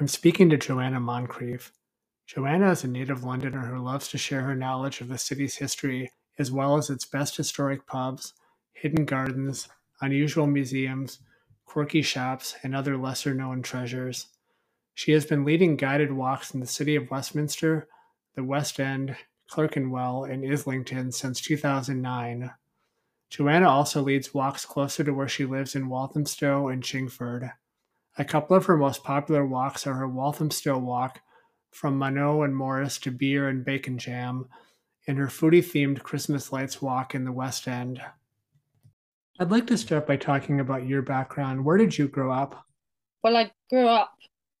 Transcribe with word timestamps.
I'm 0.00 0.08
speaking 0.08 0.48
to 0.48 0.56
Joanna 0.56 0.98
Moncrieff. 0.98 1.72
Joanna 2.26 2.70
is 2.70 2.84
a 2.84 2.88
native 2.88 3.22
Londoner 3.22 3.66
who 3.66 3.84
loves 3.84 4.08
to 4.08 4.16
share 4.16 4.40
her 4.40 4.54
knowledge 4.54 5.02
of 5.02 5.08
the 5.08 5.18
city's 5.18 5.56
history, 5.56 6.10
as 6.38 6.50
well 6.50 6.78
as 6.78 6.88
its 6.88 7.04
best 7.04 7.36
historic 7.36 7.86
pubs, 7.86 8.32
hidden 8.72 9.04
gardens, 9.04 9.68
unusual 10.00 10.46
museums, 10.46 11.18
quirky 11.66 12.00
shops, 12.00 12.56
and 12.62 12.74
other 12.74 12.96
lesser 12.96 13.34
known 13.34 13.60
treasures. 13.60 14.28
She 14.94 15.12
has 15.12 15.26
been 15.26 15.44
leading 15.44 15.76
guided 15.76 16.12
walks 16.12 16.54
in 16.54 16.60
the 16.60 16.66
city 16.66 16.96
of 16.96 17.10
Westminster, 17.10 17.86
the 18.36 18.42
West 18.42 18.80
End, 18.80 19.14
Clerkenwell, 19.50 20.24
and 20.24 20.50
Islington 20.50 21.12
since 21.12 21.42
2009. 21.42 22.50
Joanna 23.28 23.68
also 23.68 24.00
leads 24.00 24.32
walks 24.32 24.64
closer 24.64 25.04
to 25.04 25.12
where 25.12 25.28
she 25.28 25.44
lives 25.44 25.74
in 25.74 25.90
Walthamstow 25.90 26.68
and 26.68 26.82
Chingford. 26.82 27.52
A 28.18 28.24
couple 28.24 28.56
of 28.56 28.66
her 28.66 28.76
most 28.76 29.04
popular 29.04 29.46
walks 29.46 29.86
are 29.86 29.94
her 29.94 30.08
Walthamstow 30.08 30.78
walk 30.78 31.20
from 31.70 31.98
Monoux 31.98 32.42
and 32.42 32.54
Morris 32.54 32.98
to 32.98 33.10
beer 33.10 33.48
and 33.48 33.64
bacon 33.64 33.98
jam, 33.98 34.48
and 35.06 35.16
her 35.16 35.28
foodie 35.28 35.62
themed 35.62 36.02
Christmas 36.02 36.52
lights 36.52 36.82
walk 36.82 37.14
in 37.14 37.24
the 37.24 37.32
West 37.32 37.68
End. 37.68 38.00
I'd 39.38 39.50
like 39.50 39.66
to 39.68 39.78
start 39.78 40.06
by 40.06 40.16
talking 40.16 40.60
about 40.60 40.86
your 40.86 41.02
background. 41.02 41.64
Where 41.64 41.78
did 41.78 41.96
you 41.96 42.08
grow 42.08 42.32
up? 42.32 42.66
Well, 43.22 43.36
I 43.36 43.50
grew 43.70 43.86
up 43.86 44.12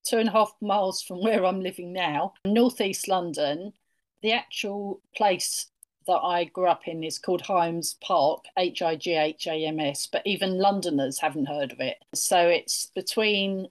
two 0.06 0.18
and 0.18 0.28
a 0.28 0.32
half 0.32 0.52
miles 0.62 1.02
from 1.02 1.22
where 1.22 1.44
I'm 1.44 1.60
living 1.60 1.92
now, 1.92 2.34
northeast 2.46 3.08
London. 3.08 3.72
The 4.22 4.32
actual 4.32 5.00
place 5.16 5.69
that 6.06 6.20
I 6.20 6.44
grew 6.44 6.66
up 6.66 6.88
in 6.88 7.04
is 7.04 7.18
called 7.18 7.42
Highams 7.42 7.94
Park, 8.00 8.44
H 8.58 8.82
I 8.82 8.96
G 8.96 9.14
H 9.14 9.46
A 9.46 9.64
M 9.66 9.80
S, 9.80 10.06
but 10.06 10.22
even 10.26 10.58
Londoners 10.58 11.18
haven't 11.20 11.46
heard 11.46 11.72
of 11.72 11.80
it. 11.80 11.98
So 12.14 12.48
it's 12.48 12.90
between 12.94 13.68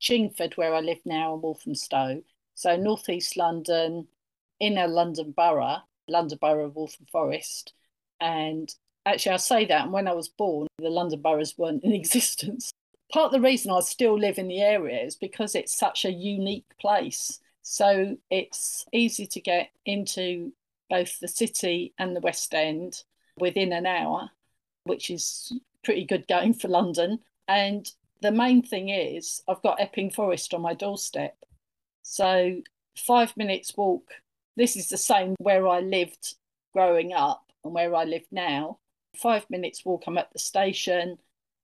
Chingford, 0.00 0.56
where 0.56 0.74
I 0.74 0.80
live 0.80 1.00
now, 1.04 1.34
and 1.34 1.42
Walthamstow. 1.42 2.22
So 2.54 2.76
northeast 2.76 3.36
London, 3.36 4.08
inner 4.60 4.86
London 4.86 5.32
Borough, 5.32 5.78
London 6.08 6.38
Borough 6.40 6.66
of 6.66 6.76
Waltham 6.76 7.06
Forest. 7.10 7.72
And 8.20 8.72
actually, 9.06 9.32
I 9.32 9.38
say 9.38 9.64
that, 9.66 9.84
and 9.84 9.92
when 9.92 10.08
I 10.08 10.12
was 10.12 10.28
born, 10.28 10.68
the 10.78 10.88
London 10.88 11.20
boroughs 11.20 11.58
weren't 11.58 11.84
in 11.84 11.92
existence. 11.92 12.72
Part 13.12 13.26
of 13.26 13.32
the 13.32 13.46
reason 13.46 13.70
I 13.70 13.80
still 13.80 14.18
live 14.18 14.38
in 14.38 14.48
the 14.48 14.60
area 14.60 15.04
is 15.04 15.16
because 15.16 15.54
it's 15.54 15.76
such 15.76 16.04
a 16.04 16.12
unique 16.12 16.66
place. 16.80 17.40
So 17.62 18.16
it's 18.30 18.86
easy 18.92 19.26
to 19.26 19.40
get 19.40 19.70
into 19.84 20.52
both 20.92 21.20
the 21.20 21.28
city 21.28 21.94
and 21.98 22.14
the 22.14 22.20
West 22.20 22.54
End 22.54 23.02
within 23.38 23.72
an 23.72 23.86
hour, 23.86 24.28
which 24.84 25.08
is 25.08 25.50
pretty 25.82 26.04
good 26.04 26.28
going 26.28 26.52
for 26.52 26.68
London. 26.68 27.18
And 27.48 27.90
the 28.20 28.30
main 28.30 28.62
thing 28.62 28.90
is, 28.90 29.42
I've 29.48 29.62
got 29.62 29.80
Epping 29.80 30.10
Forest 30.10 30.52
on 30.52 30.60
my 30.60 30.74
doorstep. 30.74 31.34
So, 32.02 32.60
five 32.94 33.34
minutes 33.38 33.74
walk. 33.74 34.10
This 34.54 34.76
is 34.76 34.90
the 34.90 34.98
same 34.98 35.34
where 35.38 35.66
I 35.66 35.80
lived 35.80 36.34
growing 36.74 37.14
up 37.14 37.50
and 37.64 37.72
where 37.72 37.94
I 37.94 38.04
live 38.04 38.26
now. 38.30 38.78
Five 39.16 39.48
minutes 39.48 39.86
walk, 39.86 40.04
I'm 40.06 40.18
at 40.18 40.30
the 40.34 40.38
station, 40.38 41.16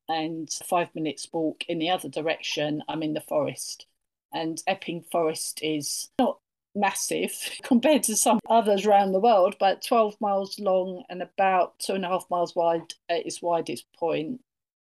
and 0.09 0.49
five 0.65 0.89
minutes 0.95 1.29
walk 1.31 1.65
in 1.69 1.79
the 1.79 1.91
other 1.91 2.09
direction, 2.09 2.83
I'm 2.89 3.03
in 3.03 3.13
the 3.13 3.21
forest. 3.21 3.85
And 4.33 4.63
Epping 4.67 5.03
Forest 5.03 5.61
is 5.63 6.09
not 6.19 6.39
massive 6.79 7.33
compared 7.63 8.03
to 8.05 8.17
some 8.17 8.41
others 8.49 8.87
around 8.87 9.13
the 9.13 9.21
world, 9.21 9.57
but 9.59 9.85
12 9.85 10.17
miles 10.21 10.59
long 10.59 11.05
and 11.09 11.23
about 11.23 11.79
two 11.79 11.95
and 11.95 12.05
a 12.05 12.09
half 12.09 12.27
miles 12.31 12.55
wide 12.55 12.95
at 13.09 13.27
its 13.27 13.43
widest 13.43 13.87
point, 13.99 14.41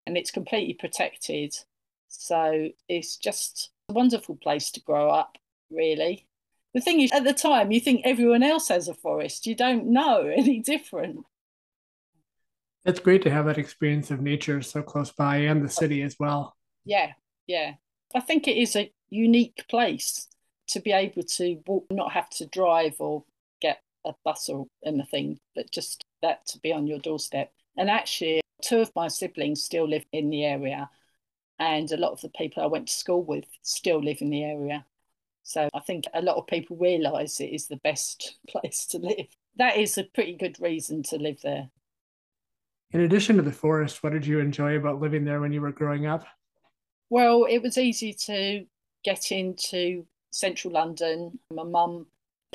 and 0.05 0.17
it's 0.17 0.31
completely 0.31 0.73
protected. 0.73 1.55
So 2.07 2.69
it's 2.87 3.17
just 3.17 3.71
a 3.89 3.93
wonderful 3.93 4.35
place 4.35 4.71
to 4.71 4.81
grow 4.81 5.09
up, 5.09 5.37
really. 5.69 6.27
The 6.73 6.81
thing 6.81 7.01
is, 7.01 7.11
at 7.11 7.23
the 7.23 7.33
time, 7.33 7.71
you 7.71 7.79
think 7.79 8.01
everyone 8.03 8.43
else 8.43 8.69
has 8.69 8.87
a 8.87 8.93
forest. 8.93 9.45
You 9.45 9.55
don't 9.55 9.87
know 9.87 10.25
any 10.35 10.59
different. 10.59 11.25
It's 12.85 12.99
great 12.99 13.21
to 13.23 13.29
have 13.29 13.45
that 13.45 13.59
experience 13.59 14.09
of 14.09 14.21
nature 14.21 14.61
so 14.61 14.81
close 14.81 15.11
by 15.11 15.37
and 15.37 15.63
the 15.63 15.69
city 15.69 16.01
as 16.01 16.15
well. 16.19 16.55
Yeah, 16.83 17.11
yeah. 17.45 17.73
I 18.15 18.21
think 18.21 18.47
it 18.47 18.57
is 18.57 18.75
a 18.75 18.91
unique 19.09 19.65
place 19.69 20.27
to 20.71 20.79
be 20.79 20.91
able 20.91 21.23
to 21.23 21.61
walk, 21.67 21.85
not 21.91 22.11
have 22.11 22.29
to 22.29 22.45
drive 22.47 22.95
or 22.99 23.23
get 23.61 23.81
a 24.05 24.13
bus 24.23 24.49
or 24.49 24.67
anything, 24.85 25.39
but 25.55 25.71
just 25.71 26.03
that 26.21 26.45
to 26.47 26.59
be 26.59 26.71
on 26.71 26.87
your 26.87 26.99
doorstep. 26.99 27.51
And 27.77 27.89
actually, 27.89 28.41
two 28.61 28.79
of 28.79 28.91
my 28.95 29.07
siblings 29.07 29.63
still 29.63 29.87
live 29.87 30.05
in 30.11 30.29
the 30.29 30.45
area, 30.45 30.89
and 31.59 31.91
a 31.91 31.97
lot 31.97 32.11
of 32.11 32.21
the 32.21 32.29
people 32.29 32.63
I 32.63 32.67
went 32.67 32.87
to 32.87 32.93
school 32.93 33.23
with 33.23 33.45
still 33.61 34.03
live 34.03 34.21
in 34.21 34.29
the 34.29 34.43
area. 34.43 34.85
So 35.43 35.69
I 35.73 35.79
think 35.79 36.05
a 36.13 36.21
lot 36.21 36.37
of 36.37 36.47
people 36.47 36.77
realise 36.77 37.39
it 37.39 37.45
is 37.45 37.67
the 37.67 37.77
best 37.77 38.37
place 38.47 38.85
to 38.87 38.97
live. 38.97 39.27
That 39.57 39.77
is 39.77 39.97
a 39.97 40.03
pretty 40.03 40.33
good 40.33 40.57
reason 40.59 41.03
to 41.03 41.17
live 41.17 41.41
there. 41.41 41.69
In 42.93 43.01
addition 43.01 43.37
to 43.37 43.41
the 43.41 43.51
forest, 43.51 44.03
what 44.03 44.13
did 44.13 44.25
you 44.25 44.39
enjoy 44.39 44.75
about 44.75 44.99
living 44.99 45.23
there 45.23 45.39
when 45.39 45.53
you 45.53 45.61
were 45.61 45.71
growing 45.71 46.05
up? 46.05 46.25
Well, 47.09 47.45
it 47.49 47.59
was 47.59 47.77
easy 47.77 48.13
to 48.25 48.65
get 49.03 49.31
into 49.31 50.05
central 50.31 50.73
London. 50.73 51.39
My 51.53 51.63
mum, 51.63 52.07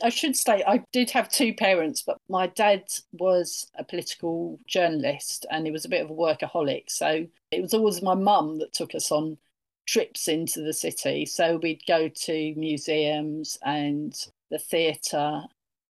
I 0.02 0.08
should 0.08 0.36
say, 0.36 0.62
I 0.66 0.84
did 0.92 1.10
have 1.10 1.30
two 1.30 1.54
parents, 1.54 2.02
but 2.02 2.18
my 2.28 2.48
dad 2.48 2.84
was 3.12 3.70
a 3.78 3.84
political 3.84 4.58
journalist 4.66 5.46
and 5.50 5.64
he 5.66 5.72
was 5.72 5.84
a 5.84 5.88
bit 5.88 6.02
of 6.02 6.10
a 6.10 6.14
workaholic. 6.14 6.90
So 6.90 7.26
it 7.50 7.62
was 7.62 7.74
always 7.74 8.02
my 8.02 8.14
mum 8.14 8.58
that 8.58 8.72
took 8.72 8.94
us 8.94 9.10
on 9.10 9.38
trips 9.86 10.28
into 10.28 10.60
the 10.62 10.72
city. 10.72 11.24
So 11.26 11.58
we'd 11.62 11.86
go 11.86 12.08
to 12.08 12.54
museums 12.56 13.58
and 13.64 14.14
the 14.50 14.58
theatre, 14.58 15.42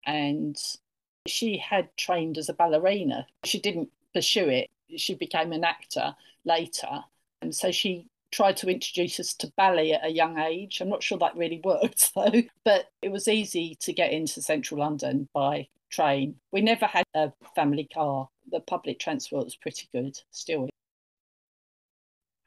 and 0.07 0.57
she 1.27 1.57
had 1.57 1.89
trained 1.97 2.39
as 2.39 2.49
a 2.49 2.55
ballerina. 2.55 3.27
She 3.45 3.59
didn't 3.59 3.91
pursue 4.13 4.49
it, 4.49 4.71
she 4.97 5.15
became 5.15 5.53
an 5.53 5.65
actor 5.65 6.15
later. 6.45 7.05
And 7.41 7.55
so 7.55 7.71
she 7.71 8.07
tried 8.35 8.57
to 8.57 8.69
introduce 8.69 9.21
us 9.21 9.33
to 9.33 9.53
ballet 9.57 9.93
at 9.93 10.05
a 10.05 10.11
young 10.11 10.39
age. 10.39 10.81
I'm 10.81 10.89
not 10.89 11.05
sure 11.05 11.19
that 11.19 11.37
really 11.37 11.61
worked 11.65 12.13
though, 12.17 12.43
but 12.65 12.87
it 13.01 13.13
was 13.13 13.29
easy 13.29 13.77
to 13.81 13.93
get 13.93 14.13
into 14.13 14.43
central 14.43 14.81
London 14.81 15.29
by 15.33 15.69
train. 15.91 16.35
We 16.51 16.61
never 16.61 16.87
had 16.87 17.05
a 17.15 17.33
family 17.55 17.89
car. 17.93 18.29
The 18.51 18.61
public 18.61 18.99
transport 18.99 19.45
was 19.45 19.57
pretty 19.57 19.89
good 19.95 20.19
still. 20.31 20.69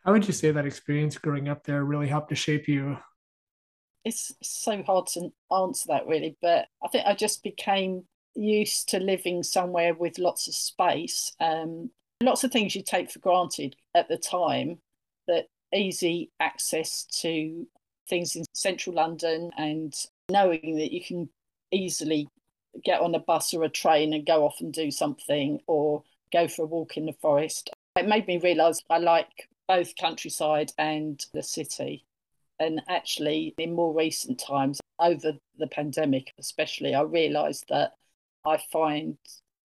How 0.03 0.11
would 0.11 0.27
you 0.27 0.33
say 0.33 0.51
that 0.51 0.65
experience 0.65 1.17
growing 1.17 1.47
up 1.47 1.63
there 1.63 1.83
really 1.83 2.07
helped 2.07 2.29
to 2.29 2.35
shape 2.35 2.67
you? 2.67 2.97
It's 4.03 4.33
so 4.41 4.83
hard 4.83 5.07
to 5.07 5.31
answer 5.53 5.85
that 5.87 6.07
really, 6.07 6.37
but 6.41 6.67
I 6.83 6.87
think 6.89 7.05
I 7.05 7.13
just 7.13 7.43
became 7.43 8.03
used 8.35 8.89
to 8.89 8.99
living 8.99 9.41
somewhere 9.41 9.93
with 9.93 10.19
lots 10.19 10.47
of 10.47 10.53
space. 10.53 11.33
Um, 11.39 11.91
lots 12.21 12.43
of 12.43 12.51
things 12.51 12.75
you 12.75 12.83
take 12.83 13.09
for 13.09 13.19
granted 13.19 13.75
at 13.95 14.07
the 14.07 14.17
time 14.17 14.79
that 15.27 15.47
easy 15.73 16.31
access 16.39 17.03
to 17.21 17.67
things 18.09 18.35
in 18.35 18.45
central 18.53 18.95
London 18.95 19.51
and 19.57 19.93
knowing 20.29 20.77
that 20.77 20.93
you 20.93 21.03
can 21.03 21.29
easily 21.71 22.27
get 22.83 23.01
on 23.01 23.15
a 23.15 23.19
bus 23.19 23.53
or 23.53 23.63
a 23.63 23.69
train 23.69 24.13
and 24.13 24.25
go 24.25 24.45
off 24.45 24.61
and 24.61 24.73
do 24.73 24.91
something 24.91 25.59
or 25.67 26.03
go 26.31 26.47
for 26.47 26.63
a 26.63 26.67
walk 26.67 26.97
in 26.97 27.05
the 27.05 27.13
forest. 27.13 27.69
It 27.95 28.07
made 28.07 28.27
me 28.27 28.37
realise 28.37 28.81
I 28.89 28.99
like 28.99 29.49
both 29.67 29.95
countryside 29.95 30.71
and 30.77 31.23
the 31.33 31.43
city. 31.43 32.05
And 32.59 32.81
actually, 32.87 33.53
in 33.57 33.73
more 33.73 33.93
recent 33.93 34.39
times, 34.39 34.79
over 34.99 35.33
the 35.57 35.67
pandemic 35.67 36.33
especially, 36.39 36.95
I 36.95 37.01
realised 37.01 37.65
that 37.69 37.93
I 38.45 38.57
find 38.71 39.17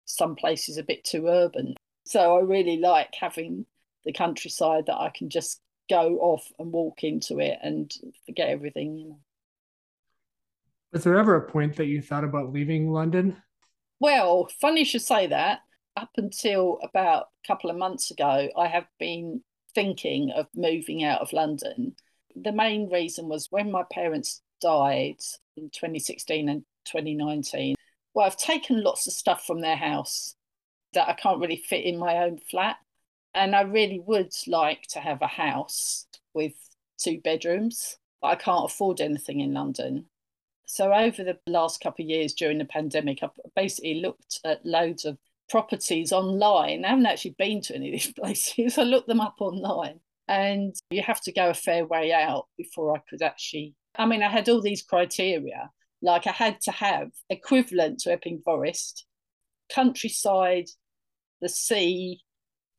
some 0.04 0.36
places 0.36 0.78
a 0.78 0.82
bit 0.82 1.04
too 1.04 1.26
urban. 1.26 1.74
So 2.06 2.36
I 2.36 2.40
really 2.40 2.78
like 2.78 3.14
having 3.18 3.66
the 4.04 4.12
countryside 4.12 4.86
that 4.86 4.96
I 4.96 5.10
can 5.10 5.28
just 5.28 5.60
go 5.88 6.18
off 6.18 6.50
and 6.58 6.72
walk 6.72 7.04
into 7.04 7.40
it 7.40 7.58
and 7.62 7.92
forget 8.26 8.48
everything. 8.48 8.98
You 8.98 9.08
know. 9.10 9.18
Was 10.92 11.04
there 11.04 11.18
ever 11.18 11.36
a 11.36 11.50
point 11.50 11.76
that 11.76 11.86
you 11.86 12.00
thought 12.00 12.24
about 12.24 12.52
leaving 12.52 12.90
London? 12.90 13.36
Well, 14.00 14.48
funny 14.60 14.80
you 14.80 14.86
should 14.86 15.02
say 15.02 15.26
that. 15.26 15.60
Up 15.96 16.10
until 16.16 16.78
about 16.82 17.26
a 17.44 17.46
couple 17.46 17.70
of 17.70 17.76
months 17.76 18.10
ago, 18.10 18.48
I 18.56 18.68
have 18.68 18.86
been 19.00 19.42
thinking 19.74 20.30
of 20.30 20.46
moving 20.54 21.04
out 21.04 21.20
of 21.20 21.32
London. 21.32 21.96
The 22.36 22.52
main 22.52 22.88
reason 22.88 23.28
was 23.28 23.48
when 23.50 23.72
my 23.72 23.82
parents 23.92 24.40
died 24.60 25.16
in 25.56 25.70
2016 25.70 26.48
and 26.48 26.62
2019. 26.84 27.74
Well, 28.14 28.26
I've 28.26 28.36
taken 28.36 28.82
lots 28.82 29.06
of 29.06 29.12
stuff 29.12 29.44
from 29.44 29.60
their 29.60 29.76
house 29.76 30.36
that 30.94 31.08
I 31.08 31.12
can't 31.12 31.40
really 31.40 31.62
fit 31.68 31.84
in 31.84 31.98
my 31.98 32.18
own 32.18 32.38
flat. 32.38 32.76
And 33.34 33.54
I 33.54 33.62
really 33.62 34.00
would 34.04 34.32
like 34.46 34.82
to 34.90 35.00
have 35.00 35.22
a 35.22 35.26
house 35.26 36.06
with 36.34 36.54
two 36.98 37.20
bedrooms, 37.20 37.98
but 38.20 38.28
I 38.28 38.34
can't 38.36 38.64
afford 38.64 39.00
anything 39.00 39.40
in 39.40 39.54
London. 39.54 40.06
So, 40.66 40.92
over 40.92 41.24
the 41.24 41.38
last 41.46 41.80
couple 41.80 42.04
of 42.04 42.10
years 42.10 42.34
during 42.34 42.58
the 42.58 42.64
pandemic, 42.64 43.22
I've 43.22 43.30
basically 43.54 44.00
looked 44.00 44.40
at 44.44 44.66
loads 44.66 45.04
of 45.04 45.18
properties 45.48 46.12
online. 46.12 46.84
I 46.84 46.88
haven't 46.88 47.06
actually 47.06 47.36
been 47.38 47.62
to 47.62 47.74
any 47.74 47.88
of 47.88 47.92
these 47.92 48.12
places. 48.18 48.76
I 48.76 48.82
looked 48.82 49.08
them 49.08 49.20
up 49.20 49.36
online, 49.40 50.00
and 50.26 50.74
you 50.90 51.02
have 51.02 51.20
to 51.22 51.32
go 51.32 51.50
a 51.50 51.54
fair 51.54 51.86
way 51.86 52.12
out 52.12 52.48
before 52.56 52.96
I 52.96 53.00
could 53.08 53.22
actually 53.22 53.74
I 53.98 54.06
mean, 54.06 54.22
I 54.22 54.28
had 54.28 54.48
all 54.48 54.62
these 54.62 54.82
criteria. 54.82 55.70
Like 56.00 56.28
I 56.28 56.32
had 56.32 56.60
to 56.62 56.70
have 56.70 57.10
equivalent 57.28 57.98
to 58.00 58.12
Epping 58.12 58.40
Forest, 58.44 59.04
countryside, 59.72 60.68
the 61.40 61.48
sea, 61.48 62.20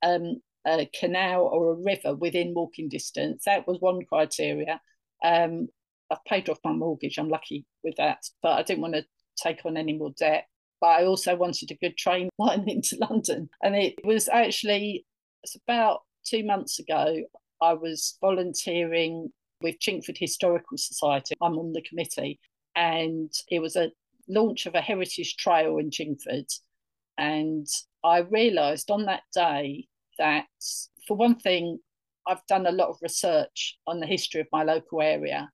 um, 0.03 0.41
a 0.65 0.89
canal 0.97 1.43
or 1.43 1.71
a 1.71 1.75
river 1.75 2.15
within 2.15 2.53
walking 2.53 2.89
distance. 2.89 3.43
That 3.45 3.67
was 3.67 3.79
one 3.79 4.03
criteria. 4.05 4.81
Um, 5.23 5.67
I've 6.11 6.23
paid 6.25 6.49
off 6.49 6.59
my 6.63 6.71
mortgage. 6.71 7.17
I'm 7.17 7.29
lucky 7.29 7.65
with 7.83 7.95
that, 7.97 8.23
but 8.41 8.57
I 8.57 8.63
didn't 8.63 8.81
want 8.81 8.95
to 8.95 9.05
take 9.41 9.65
on 9.65 9.77
any 9.77 9.97
more 9.97 10.11
debt. 10.17 10.45
But 10.81 10.87
I 10.87 11.05
also 11.05 11.35
wanted 11.35 11.71
a 11.71 11.75
good 11.75 11.97
train 11.97 12.29
line 12.39 12.67
into 12.67 12.97
London, 12.97 13.49
and 13.63 13.75
it 13.75 13.95
was 14.03 14.29
actually 14.29 15.05
it's 15.43 15.55
about 15.55 16.01
two 16.25 16.43
months 16.45 16.79
ago. 16.79 17.23
I 17.61 17.73
was 17.73 18.17
volunteering 18.21 19.29
with 19.61 19.79
Chingford 19.79 20.17
Historical 20.17 20.77
Society. 20.77 21.35
I'm 21.41 21.57
on 21.57 21.73
the 21.73 21.81
committee, 21.81 22.39
and 22.75 23.31
it 23.49 23.59
was 23.59 23.75
a 23.75 23.91
launch 24.29 24.65
of 24.65 24.75
a 24.75 24.81
heritage 24.81 25.35
trail 25.37 25.77
in 25.77 25.89
Chingford. 25.89 26.47
And 27.19 27.67
I 28.03 28.19
realised 28.19 28.89
on 28.89 29.05
that 29.05 29.23
day 29.35 29.87
that, 30.17 30.47
for 31.05 31.17
one 31.17 31.35
thing, 31.35 31.79
I've 32.25 32.45
done 32.47 32.65
a 32.65 32.71
lot 32.71 32.89
of 32.89 32.97
research 33.01 33.77
on 33.85 33.99
the 33.99 34.07
history 34.07 34.39
of 34.39 34.47
my 34.51 34.63
local 34.63 35.01
area, 35.01 35.51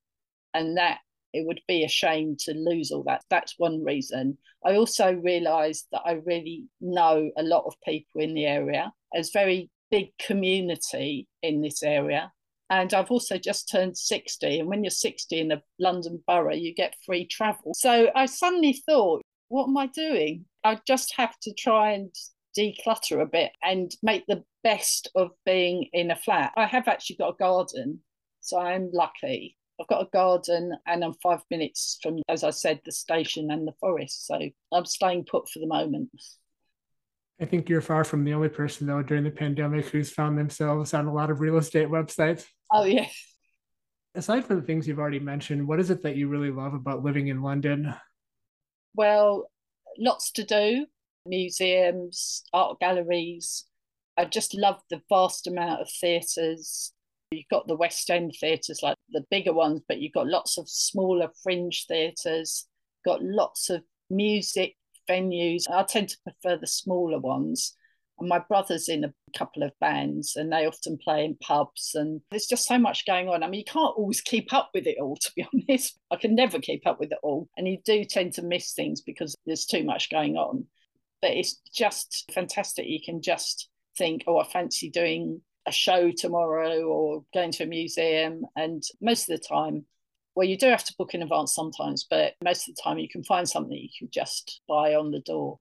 and 0.54 0.78
that 0.78 1.00
it 1.34 1.46
would 1.46 1.60
be 1.68 1.84
a 1.84 1.90
shame 1.90 2.38
to 2.42 2.54
lose 2.54 2.92
all 2.92 3.04
that. 3.08 3.24
That's 3.30 3.56
one 3.58 3.84
reason. 3.84 4.38
I 4.66 4.76
also 4.76 5.14
realised 5.14 5.88
that 5.92 6.04
I 6.06 6.22
really 6.26 6.66
know 6.80 7.32
a 7.36 7.44
lot 7.44 7.66
of 7.66 7.74
people 7.84 8.22
in 8.22 8.36
the 8.36 8.46
area. 8.46 8.94
There's 9.12 9.32
very 9.34 9.70
big 9.92 10.10
community 10.20 11.28
in 11.42 11.62
this 11.62 11.84
area. 11.84 12.32
And 12.70 12.94
I've 12.94 13.12
also 13.12 13.38
just 13.38 13.70
turned 13.70 13.98
60. 13.98 14.60
And 14.60 14.70
when 14.70 14.84
you're 14.84 14.92
60 14.92 15.40
in 15.40 15.52
a 15.52 15.62
London 15.80 16.24
borough, 16.26 16.54
you 16.54 16.74
get 16.74 16.96
free 17.06 17.26
travel. 17.26 17.74
So 17.76 18.10
I 18.16 18.26
suddenly 18.28 18.82
thought, 18.86 19.22
what 19.50 19.68
am 19.68 19.78
I 19.78 19.88
doing? 19.88 20.46
I 20.66 20.80
just 20.88 21.14
have 21.18 21.40
to 21.42 21.54
try 21.54 21.92
and 21.92 22.10
declutter 22.58 23.22
a 23.22 23.28
bit 23.28 23.52
and 23.62 23.96
make 24.02 24.26
the 24.26 24.44
best 24.64 25.12
of 25.14 25.30
being 25.46 25.90
in 25.94 26.10
a 26.10 26.16
flat. 26.16 26.54
I 26.58 26.66
have 26.66 26.88
actually 26.88 27.18
got 27.18 27.36
a 27.36 27.38
garden, 27.38 28.00
so 28.42 28.60
I'm 28.60 28.90
lucky. 28.92 29.58
I've 29.80 29.88
got 29.88 30.02
a 30.02 30.10
garden 30.12 30.76
and 30.88 31.04
I'm 31.04 31.14
five 31.22 31.42
minutes 31.52 32.00
from, 32.02 32.18
as 32.28 32.44
I 32.44 32.50
said, 32.50 32.80
the 32.84 32.92
station 32.92 33.52
and 33.52 33.68
the 33.68 33.74
forest. 33.80 34.26
So 34.26 34.40
I'm 34.74 34.86
staying 34.86 35.26
put 35.30 35.48
for 35.50 35.60
the 35.60 35.68
moment. 35.68 36.10
I 37.40 37.46
think 37.46 37.70
you're 37.70 37.82
far 37.82 38.04
from 38.04 38.24
the 38.24 38.34
only 38.34 38.50
person, 38.50 38.88
though, 38.88 39.04
during 39.04 39.24
the 39.26 39.30
pandemic 39.30 39.86
who's 39.90 40.10
found 40.10 40.36
themselves 40.36 40.96
on 40.96 41.06
a 41.06 41.14
lot 41.14 41.30
of 41.30 41.42
real 41.42 41.58
estate 41.58 41.90
websites. 41.90 42.46
Oh, 42.72 42.86
yeah. 42.86 43.08
Aside 44.16 44.46
from 44.46 44.62
the 44.62 44.66
things 44.66 44.88
you've 44.88 44.98
already 44.98 45.20
mentioned, 45.20 45.68
what 45.68 45.80
is 45.80 45.92
it 45.92 46.02
that 46.02 46.16
you 46.16 46.28
really 46.28 46.50
love 46.50 46.74
about 46.74 47.04
living 47.04 47.28
in 47.28 47.44
London? 47.44 47.94
Well, 48.96 49.52
lots 49.98 50.32
to 50.32 50.44
do 50.44 50.88
museums, 51.26 52.44
art 52.54 52.80
galleries. 52.80 53.66
I 54.18 54.26
just 54.26 54.54
love 54.54 54.82
the 54.90 55.02
vast 55.10 55.48
amount 55.48 55.82
of 55.82 55.90
theatres. 55.90 56.94
You've 57.32 57.50
got 57.50 57.68
the 57.68 57.76
West 57.76 58.10
End 58.10 58.34
theatres, 58.40 58.82
like 58.82 58.96
the 59.10 59.26
bigger 59.30 59.54
ones, 59.54 59.82
but 59.88 60.00
you've 60.00 60.14
got 60.14 60.28
lots 60.28 60.58
of 60.58 60.70
smaller 60.70 61.30
fringe 61.44 61.86
theatres, 61.88 62.68
got 63.04 63.22
lots 63.22 63.70
of 63.70 63.84
music 64.10 64.76
venues. 65.10 65.70
I 65.70 65.84
tend 65.84 66.10
to 66.10 66.18
prefer 66.24 66.58
the 66.58 66.68
smaller 66.68 67.20
ones. 67.20 67.76
My 68.20 68.40
brother's 68.40 68.88
in 68.88 69.04
a 69.04 69.14
couple 69.38 69.64
of 69.64 69.78
bands 69.80 70.36
and 70.36 70.52
they 70.52 70.66
often 70.66 70.98
play 70.98 71.26
in 71.26 71.36
pubs. 71.36 71.92
And 71.96 72.22
there's 72.32 72.48
just 72.48 72.66
so 72.66 72.78
much 72.78 73.06
going 73.06 73.28
on. 73.28 73.44
I 73.44 73.48
mean, 73.48 73.60
you 73.60 73.66
can't 73.66 73.96
always 73.98 74.22
keep 74.22 74.54
up 74.54 74.70
with 74.74 74.88
it 74.88 74.98
all, 75.02 75.18
to 75.22 75.32
be 75.36 75.46
honest. 75.54 76.00
I 76.12 76.16
can 76.16 76.36
never 76.36 76.60
keep 76.60 76.88
up 76.88 77.00
with 77.00 77.12
it 77.12 77.20
all. 77.24 77.50
And 77.58 77.68
you 77.68 77.78
do 77.86 78.04
tend 78.06 78.34
to 78.34 78.42
miss 78.42 78.74
things 78.74 79.02
because 79.02 79.36
there's 79.46 79.66
too 79.66 79.84
much 79.84 80.10
going 80.10 80.36
on. 80.38 80.66
But 81.22 81.32
it's 81.32 81.62
just 81.74 82.30
fantastic. 82.34 82.86
You 82.88 83.00
can 83.04 83.22
just 83.22 83.70
think, 83.98 84.24
oh, 84.28 84.40
I 84.40 84.46
fancy 84.46 84.90
doing 84.90 85.42
a 85.66 85.72
show 85.72 86.12
tomorrow 86.12 86.84
or 86.84 87.24
going 87.34 87.52
to 87.54 87.64
a 87.64 87.68
museum. 87.68 88.46
And 88.56 88.84
most 89.02 89.30
of 89.30 89.40
the 89.40 89.46
time, 89.46 89.86
well, 90.36 90.48
you 90.48 90.58
do 90.58 90.68
have 90.68 90.84
to 90.84 90.96
book 90.98 91.14
in 91.14 91.24
advance 91.24 91.56
sometimes, 91.56 92.06
but 92.10 92.34
most 92.44 92.68
of 92.68 92.76
the 92.76 92.82
time 92.82 93.00
you 93.00 93.08
can 93.10 93.24
find 93.24 93.48
something 93.48 93.76
you 93.76 93.90
can 93.98 94.10
just 94.12 94.62
buy 94.68 94.94
on 94.96 95.12
the 95.12 95.22
door. 95.22 95.60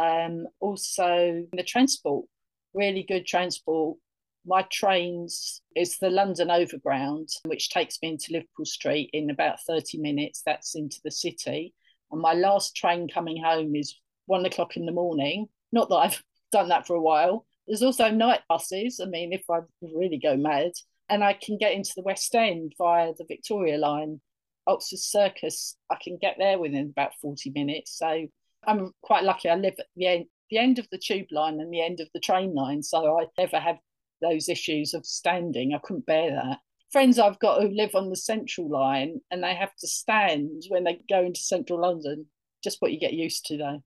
Um, 0.00 0.46
also, 0.60 1.44
the 1.52 1.62
transport, 1.62 2.26
really 2.72 3.02
good 3.02 3.26
transport. 3.26 3.98
My 4.46 4.62
trains 4.72 5.60
is 5.76 5.98
the 5.98 6.08
London 6.08 6.50
Overground, 6.50 7.28
which 7.44 7.68
takes 7.68 7.98
me 8.00 8.08
into 8.08 8.32
Liverpool 8.32 8.64
Street 8.64 9.10
in 9.12 9.28
about 9.28 9.60
30 9.66 9.98
minutes. 9.98 10.42
That's 10.46 10.74
into 10.74 11.00
the 11.04 11.10
city. 11.10 11.74
And 12.10 12.22
my 12.22 12.32
last 12.32 12.74
train 12.74 13.08
coming 13.08 13.42
home 13.42 13.76
is 13.76 13.94
one 14.24 14.46
o'clock 14.46 14.78
in 14.78 14.86
the 14.86 14.92
morning. 14.92 15.48
Not 15.70 15.90
that 15.90 15.96
I've 15.96 16.24
done 16.52 16.70
that 16.70 16.86
for 16.86 16.96
a 16.96 17.02
while. 17.02 17.44
There's 17.66 17.82
also 17.82 18.10
night 18.10 18.40
buses. 18.48 19.00
I 19.00 19.04
mean, 19.04 19.34
if 19.34 19.42
I 19.50 19.58
really 19.82 20.18
go 20.18 20.34
mad, 20.34 20.72
and 21.10 21.22
I 21.22 21.34
can 21.34 21.58
get 21.58 21.72
into 21.72 21.92
the 21.94 22.02
West 22.02 22.34
End 22.34 22.72
via 22.78 23.12
the 23.18 23.26
Victoria 23.28 23.76
line. 23.76 24.20
Oxford 24.66 25.00
Circus, 25.00 25.76
I 25.90 25.96
can 26.00 26.16
get 26.16 26.36
there 26.38 26.58
within 26.58 26.90
about 26.90 27.14
40 27.20 27.50
minutes. 27.50 27.98
So 27.98 28.28
I'm 28.66 28.92
quite 29.02 29.24
lucky. 29.24 29.48
I 29.48 29.54
live 29.54 29.74
at 29.78 29.86
the 29.96 30.06
end, 30.06 30.26
the 30.50 30.58
end 30.58 30.78
of 30.78 30.86
the 30.90 30.98
tube 30.98 31.28
line 31.30 31.60
and 31.60 31.72
the 31.72 31.82
end 31.82 32.00
of 32.00 32.08
the 32.12 32.20
train 32.20 32.54
line. 32.54 32.82
So 32.82 33.18
I 33.18 33.26
never 33.38 33.58
have 33.58 33.78
those 34.20 34.48
issues 34.48 34.94
of 34.94 35.06
standing. 35.06 35.74
I 35.74 35.78
couldn't 35.78 36.06
bear 36.06 36.30
that. 36.30 36.58
Friends 36.90 37.18
I've 37.18 37.38
got 37.38 37.62
who 37.62 37.68
live 37.68 37.94
on 37.94 38.10
the 38.10 38.16
central 38.16 38.68
line 38.68 39.20
and 39.30 39.42
they 39.42 39.54
have 39.54 39.74
to 39.76 39.86
stand 39.86 40.64
when 40.68 40.84
they 40.84 41.00
go 41.08 41.24
into 41.24 41.40
central 41.40 41.80
London. 41.80 42.26
Just 42.62 42.82
what 42.82 42.92
you 42.92 43.00
get 43.00 43.14
used 43.14 43.46
to, 43.46 43.56
though. 43.56 43.82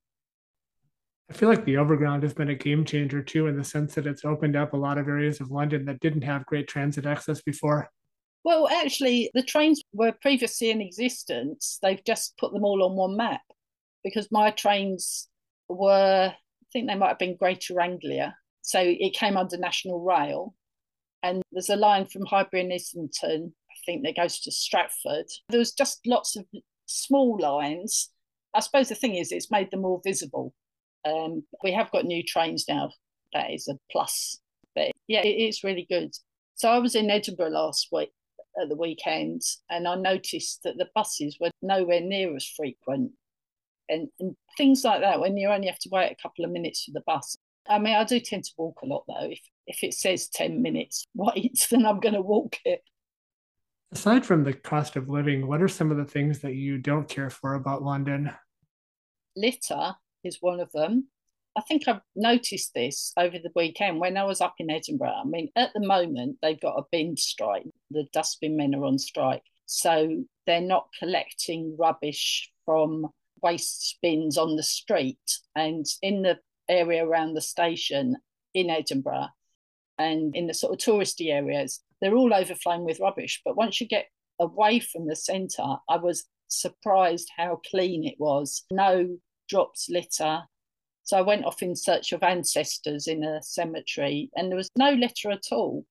I 1.31 1.32
feel 1.32 1.49
like 1.49 1.65
the 1.65 1.77
overground 1.77 2.23
has 2.23 2.35
been 2.35 2.50
a 2.50 2.55
game 2.55 2.85
changer 2.85 3.23
too, 3.23 3.47
in 3.47 3.56
the 3.56 3.65
sense 3.65 3.94
that 3.94 4.06
it's 4.06 4.25
opened 4.25 4.56
up 4.56 4.73
a 4.73 4.77
lot 4.77 4.99
of 4.99 5.09
areas 5.09 5.41
of 5.41 5.50
London 5.50 5.85
that 5.87 6.00
didn't 6.00 6.23
have 6.23 6.44
great 6.47 6.69
transit 6.69 7.06
access 7.06 7.41
before. 7.41 7.88
Well, 8.44 8.69
actually, 8.69 9.31
the 9.32 9.43
trains 9.43 9.82
were 9.94 10.12
previously 10.20 10.70
in 10.70 10.82
existence. 10.82 11.79
They've 11.82 12.05
just 12.05 12.37
put 12.37 12.53
them 12.53 12.65
all 12.65 12.82
on 12.82 12.94
one 12.94 13.17
map 13.17 13.41
because 14.05 14.31
my 14.31 14.51
trains 14.51 15.29
were, 15.69 16.33
I 16.33 16.67
think 16.73 16.89
they 16.89 16.95
might 16.95 17.09
have 17.09 17.19
been 17.19 17.37
Greater 17.37 17.81
Anglia. 17.81 18.37
So 18.62 18.81
it 18.81 19.15
came 19.15 19.37
under 19.37 19.56
National 19.56 20.01
Rail. 20.01 20.55
And 21.23 21.43
there's 21.53 21.71
a 21.71 21.77
line 21.77 22.06
from 22.06 22.27
Highbury 22.27 22.62
and 22.62 22.73
Islington, 22.73 23.55
I 23.71 23.75
think, 23.87 24.05
that 24.05 24.17
goes 24.17 24.41
to 24.41 24.53
Stratford. 24.53 25.27
There 25.49 25.59
was 25.59 25.73
just 25.73 26.01
lots 26.06 26.37
of 26.37 26.45
small 26.87 27.39
lines. 27.41 28.11
I 28.53 28.61
suppose 28.61 28.91
the 28.91 28.94
thing 28.94 29.17
is, 29.17 29.32
it's 29.32 29.51
made 29.51 29.70
them 29.70 29.81
more 29.81 30.03
visible 30.05 30.55
um, 31.05 31.44
we 31.63 31.73
have 31.73 31.91
got 31.91 32.05
new 32.05 32.23
trains 32.23 32.65
now. 32.69 32.91
That 33.32 33.51
is 33.51 33.69
a 33.69 33.79
plus. 33.91 34.39
But 34.75 34.93
yeah, 35.08 35.23
it 35.23 35.49
is 35.49 35.65
really 35.65 35.87
good. 35.89 36.13
So 36.55 36.69
I 36.69 36.79
was 36.79 36.94
in 36.94 37.11
Edinburgh 37.11 37.51
last 37.51 37.89
week 37.93 38.13
at 38.61 38.69
the 38.69 38.77
weekend, 38.77 39.43
and 39.70 39.87
I 39.89 39.96
noticed 39.96 40.63
that 40.65 40.77
the 40.79 40.89
buses 40.94 41.37
were 41.41 41.51
nowhere 41.63 42.01
near 42.01 42.34
as 42.37 42.46
frequent, 42.46 43.13
and, 43.88 44.08
and 44.20 44.36
things 44.56 44.84
like 44.84 45.00
that. 45.00 45.20
When 45.20 45.36
you 45.36 45.48
only 45.48 45.69
have 45.69 45.79
to 45.81 45.88
wait 45.91 46.12
a 46.12 46.22
couple 46.22 46.44
of 46.44 46.50
minutes 46.50 46.84
for 46.84 46.93
the 46.93 47.03
bus. 47.06 47.36
I 47.69 47.79
mean, 47.79 47.94
I 47.94 48.05
do 48.05 48.20
tend 48.20 48.44
to 48.44 48.53
walk 48.58 48.81
a 48.82 48.86
lot 48.86 49.05
though. 49.08 49.31
If 49.31 49.41
if 49.67 49.82
it 49.82 49.94
says 49.94 50.29
ten 50.29 50.62
minutes 50.62 51.06
wait, 51.14 51.67
then 51.70 51.86
I'm 51.86 52.00
going 52.00 52.14
to 52.14 52.22
walk 52.22 52.56
it. 52.64 52.82
Aside 53.93 54.26
from 54.26 54.43
the 54.43 54.53
cost 54.53 54.96
of 54.96 55.08
living, 55.08 55.46
what 55.46 55.62
are 55.62 55.69
some 55.69 55.91
of 55.91 55.96
the 55.96 56.05
things 56.05 56.41
that 56.41 56.55
you 56.55 56.79
don't 56.79 57.08
care 57.08 57.31
for 57.31 57.55
about 57.55 57.82
London? 57.82 58.32
Litter 59.36 59.94
is 60.24 60.38
one 60.41 60.60
of 60.60 60.70
them. 60.72 61.08
I 61.56 61.60
think 61.62 61.86
I've 61.86 62.00
noticed 62.17 62.74
this 62.74 63.12
over 63.17 63.38
the 63.38 63.53
weekend 63.55 64.00
when 64.00 64.17
I 64.17 64.24
was 64.24 64.41
up 64.41 64.55
in 64.58 64.70
Edinburgh. 64.70 65.14
I 65.22 65.24
mean, 65.24 65.50
at 65.55 65.72
the 65.72 65.86
moment, 65.86 66.38
they've 66.43 66.60
got 66.60 66.76
a 66.76 66.82
bin 66.91 67.17
strike. 67.17 67.67
The 67.91 68.06
dustbin 68.12 68.56
men 68.56 68.74
are 68.74 68.84
on 68.84 68.98
strike. 68.98 69.44
So 69.67 70.24
they're 70.46 70.60
not 70.60 70.88
collecting 70.98 71.76
rubbish 71.79 72.50
from 72.64 73.06
waste 73.44 73.98
bins 74.03 74.36
on 74.36 74.56
the 74.56 74.63
street. 74.65 75.39
And 75.55 75.86
in 76.03 76.22
the 76.22 76.41
area 76.69 77.06
around 77.06 77.34
the 77.34 77.41
station 77.41 78.17
in 78.55 78.70
Edinburgh 78.70 79.29
and 79.98 80.34
in 80.34 80.48
the 80.48 80.55
sort 80.55 80.72
of 80.72 80.79
touristy 80.79 81.32
areas, 81.32 81.81
they're 82.01 82.17
all 82.17 82.34
overflowing 82.34 82.84
with 82.84 83.01
rubbish. 83.01 83.41
But 83.44 83.56
once 83.56 83.81
you 83.81 83.86
get 83.86 84.06
away 84.41 84.81
from 84.81 85.06
the 85.06 85.15
centre, 85.15 85.77
I 85.89 85.96
was 85.96 86.24
surprised 86.48 87.31
how 87.36 87.60
clean 87.70 88.05
it 88.05 88.17
was. 88.19 88.65
No 88.72 89.19
dropped 89.48 89.84
litter. 89.89 90.43
So 91.05 91.19
I 91.19 91.22
went 91.22 91.44
off 91.44 91.63
in 91.63 91.77
search 91.77 92.13
of 92.13 92.22
ancestors 92.22 93.06
in 93.06 93.22
a 93.22 93.43
cemetery, 93.43 94.31
and 94.34 94.51
there 94.51 94.56
was 94.56 94.70
no 94.77 94.93
litter 94.93 95.31
at 95.31 95.53
all. 95.53 95.84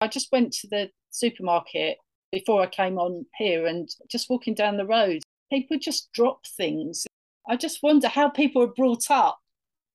I 0.00 0.08
just 0.08 0.32
went 0.32 0.52
to 0.54 0.68
the 0.68 0.90
supermarket 1.10 1.98
before 2.32 2.62
I 2.62 2.66
came 2.66 2.98
on 2.98 3.26
here 3.36 3.66
and 3.66 3.88
just 4.10 4.30
walking 4.30 4.54
down 4.54 4.78
the 4.78 4.86
road, 4.86 5.22
people 5.52 5.78
just 5.78 6.10
drop 6.12 6.46
things. 6.56 7.06
I 7.48 7.56
just 7.56 7.82
wonder 7.82 8.08
how 8.08 8.30
people 8.30 8.62
are 8.62 8.74
brought 8.74 9.10
up. 9.10 9.38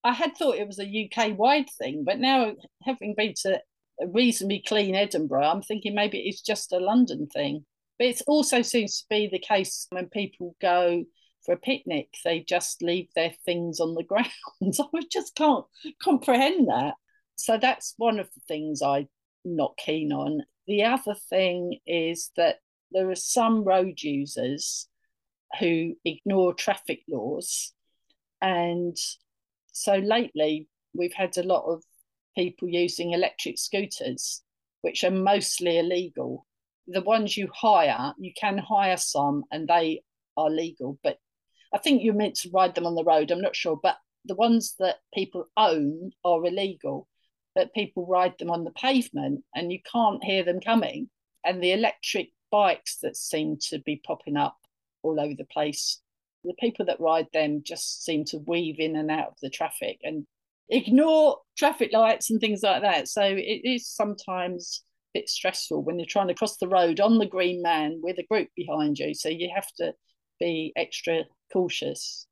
I 0.04 0.14
had 0.14 0.38
thought 0.38 0.58
it 0.58 0.68
was 0.68 0.80
a 0.80 1.10
UK 1.10 1.38
wide 1.38 1.70
thing, 1.78 2.04
but 2.06 2.20
now 2.20 2.54
having 2.84 3.16
been 3.16 3.34
to 3.42 3.60
a 4.00 4.08
reasonably 4.08 4.64
clean 4.66 4.94
Edinburgh, 4.94 5.46
I'm 5.46 5.64
thinking 5.64 5.96
maybe 5.96 6.20
it's 6.20 6.42
just 6.42 6.72
a 6.72 6.78
London 6.78 7.28
thing. 7.34 7.66
But 7.98 8.10
it 8.10 8.22
also 8.28 8.62
seems 8.62 9.00
to 9.00 9.06
be 9.10 9.28
the 9.32 9.40
case 9.40 9.88
when 9.90 10.08
people 10.10 10.56
go 10.62 11.04
for 11.44 11.54
a 11.54 11.58
picnic, 11.58 12.10
they 12.24 12.42
just 12.42 12.84
leave 12.84 13.08
their 13.16 13.32
things 13.44 13.80
on 13.80 13.96
the 13.96 14.04
ground. 14.08 14.30
I 14.62 15.02
just 15.12 15.36
can't 15.36 15.66
comprehend 16.04 16.68
that. 16.68 16.94
So 17.36 17.58
that's 17.60 17.96
one 17.98 18.20
of 18.20 18.30
the 18.36 18.42
things 18.48 18.82
I'm 18.84 19.08
not 19.44 19.78
keen 19.78 20.12
on. 20.12 20.44
The 20.68 20.84
other 20.84 21.16
thing 21.30 21.80
is 21.88 22.32
that 22.38 22.58
there 22.92 23.10
are 23.10 23.16
some 23.16 23.64
road 23.64 24.02
users 24.02 24.88
who 25.60 25.96
ignore 26.06 26.54
traffic 26.54 27.02
laws. 27.10 27.74
And 28.42 28.96
so 29.72 29.96
lately, 29.96 30.68
we've 30.94 31.14
had 31.14 31.38
a 31.38 31.44
lot 31.44 31.66
of 31.66 31.84
people 32.36 32.68
using 32.68 33.12
electric 33.12 33.58
scooters, 33.58 34.44
which 34.82 35.04
are 35.04 35.12
mostly 35.12 35.80
illegal. 35.80 36.46
The 36.88 37.02
ones 37.02 37.36
you 37.36 37.50
hire, 37.54 38.14
you 38.18 38.32
can 38.40 38.58
hire 38.58 38.98
some 38.98 39.44
and 39.52 39.68
they 39.68 40.04
are 40.36 40.50
legal, 40.50 41.00
but 41.04 41.18
I 41.74 41.80
think 41.80 42.04
you're 42.04 42.14
meant 42.14 42.36
to 42.36 42.52
ride 42.54 42.76
them 42.76 42.86
on 42.86 42.96
the 42.96 43.04
road. 43.04 43.32
I'm 43.32 43.42
not 43.42 43.56
sure, 43.56 43.78
but 43.82 43.98
the 44.26 44.36
ones 44.36 44.76
that 44.80 44.98
people 45.14 45.46
own 45.58 46.12
are 46.24 46.46
illegal, 46.46 47.08
but 47.56 47.74
people 47.74 48.06
ride 48.06 48.36
them 48.40 48.52
on 48.52 48.64
the 48.64 48.72
pavement 48.72 49.44
and 49.56 49.72
you 49.72 49.80
can't 49.92 50.24
hear 50.24 50.44
them 50.44 50.60
coming. 50.60 51.10
And 51.44 51.62
the 51.62 51.72
electric 51.72 52.30
bikes 52.52 52.98
that 53.02 53.18
seem 53.18 53.58
to 53.70 53.80
be 53.80 54.02
popping 54.06 54.38
up 54.38 54.58
all 55.08 55.20
over 55.20 55.34
the 55.38 55.46
place, 55.46 56.02
the 56.44 56.54
people 56.60 56.86
that 56.86 57.00
ride 57.00 57.28
them 57.34 57.62
just 57.64 58.04
seem 58.04 58.26
to 58.26 58.44
weave 58.46 58.80
in 58.80 58.96
and 58.96 59.12
out 59.12 59.28
of 59.28 59.38
the 59.42 59.50
traffic 59.50 60.00
and 60.04 60.26
ignore 60.70 61.40
traffic 61.58 61.92
lights 61.94 62.30
and 62.30 62.40
things 62.40 62.62
like 62.64 62.82
that. 62.82 63.08
So 63.08 63.22
it 63.24 63.62
is 63.64 63.88
sometimes 63.88 64.84
a 65.14 65.20
bit 65.20 65.30
stressful 65.30 65.84
when 65.84 66.00
you're 66.00 66.08
trying 66.08 66.28
to 66.28 66.34
cross 66.34 66.58
the 66.58 66.68
road 66.68 67.00
on 67.00 67.18
the 67.18 67.26
green 67.26 67.62
man 67.62 68.00
with 68.02 68.18
a 68.20 68.26
group 68.30 68.50
behind 68.56 69.00
you. 69.00 69.14
So 69.14 69.30
you 69.30 69.50
have 69.54 69.68
to 69.78 69.94
be 70.40 70.74
extra 70.76 71.24
cautious. 71.52 72.28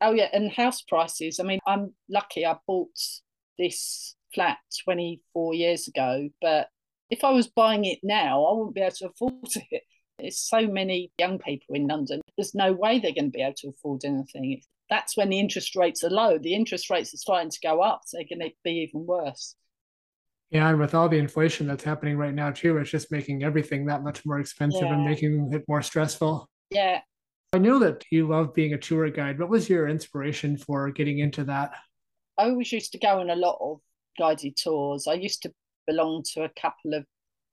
Oh 0.00 0.12
yeah, 0.12 0.28
and 0.32 0.50
house 0.50 0.82
prices. 0.82 1.40
I 1.40 1.44
mean, 1.44 1.60
I'm 1.66 1.94
lucky 2.08 2.44
I 2.44 2.56
bought 2.66 2.98
this 3.58 4.16
flat 4.34 4.58
24 4.84 5.54
years 5.54 5.88
ago, 5.88 6.28
but 6.40 6.68
if 7.10 7.24
I 7.24 7.30
was 7.30 7.46
buying 7.46 7.84
it 7.84 8.00
now, 8.02 8.44
I 8.44 8.54
wouldn't 8.54 8.74
be 8.74 8.80
able 8.80 8.96
to 8.96 9.08
afford 9.08 9.34
it. 9.70 9.82
There's 10.24 10.38
so 10.38 10.66
many 10.66 11.12
young 11.18 11.38
people 11.38 11.74
in 11.74 11.86
London. 11.86 12.22
There's 12.38 12.54
no 12.54 12.72
way 12.72 12.98
they're 12.98 13.12
going 13.12 13.30
to 13.30 13.36
be 13.36 13.42
able 13.42 13.56
to 13.58 13.68
afford 13.68 14.06
anything. 14.06 14.62
That's 14.88 15.18
when 15.18 15.28
the 15.28 15.38
interest 15.38 15.76
rates 15.76 16.02
are 16.02 16.08
low. 16.08 16.38
The 16.38 16.54
interest 16.54 16.88
rates 16.88 17.12
are 17.12 17.18
starting 17.18 17.50
to 17.50 17.58
go 17.62 17.82
up. 17.82 18.00
So 18.06 18.16
they're 18.16 18.38
going 18.38 18.48
to 18.48 18.56
be 18.64 18.88
even 18.88 19.04
worse. 19.04 19.54
Yeah, 20.48 20.70
and 20.70 20.80
with 20.80 20.94
all 20.94 21.10
the 21.10 21.18
inflation 21.18 21.66
that's 21.66 21.84
happening 21.84 22.16
right 22.16 22.32
now 22.32 22.52
too, 22.52 22.78
it's 22.78 22.90
just 22.90 23.12
making 23.12 23.44
everything 23.44 23.84
that 23.84 24.02
much 24.02 24.24
more 24.24 24.40
expensive 24.40 24.84
yeah. 24.84 24.94
and 24.94 25.04
making 25.04 25.50
it 25.52 25.64
more 25.68 25.82
stressful. 25.82 26.48
Yeah, 26.70 27.00
I 27.52 27.58
know 27.58 27.78
that 27.80 28.02
you 28.10 28.26
love 28.26 28.54
being 28.54 28.72
a 28.72 28.78
tour 28.78 29.10
guide. 29.10 29.38
What 29.38 29.50
was 29.50 29.68
your 29.68 29.88
inspiration 29.88 30.56
for 30.56 30.90
getting 30.90 31.18
into 31.18 31.44
that? 31.44 31.72
I 32.38 32.44
always 32.44 32.72
used 32.72 32.92
to 32.92 32.98
go 32.98 33.20
on 33.20 33.28
a 33.28 33.36
lot 33.36 33.58
of 33.60 33.80
guided 34.18 34.56
tours. 34.56 35.06
I 35.06 35.14
used 35.14 35.42
to 35.42 35.52
belong 35.86 36.22
to 36.32 36.44
a 36.44 36.50
couple 36.58 36.94
of 36.94 37.04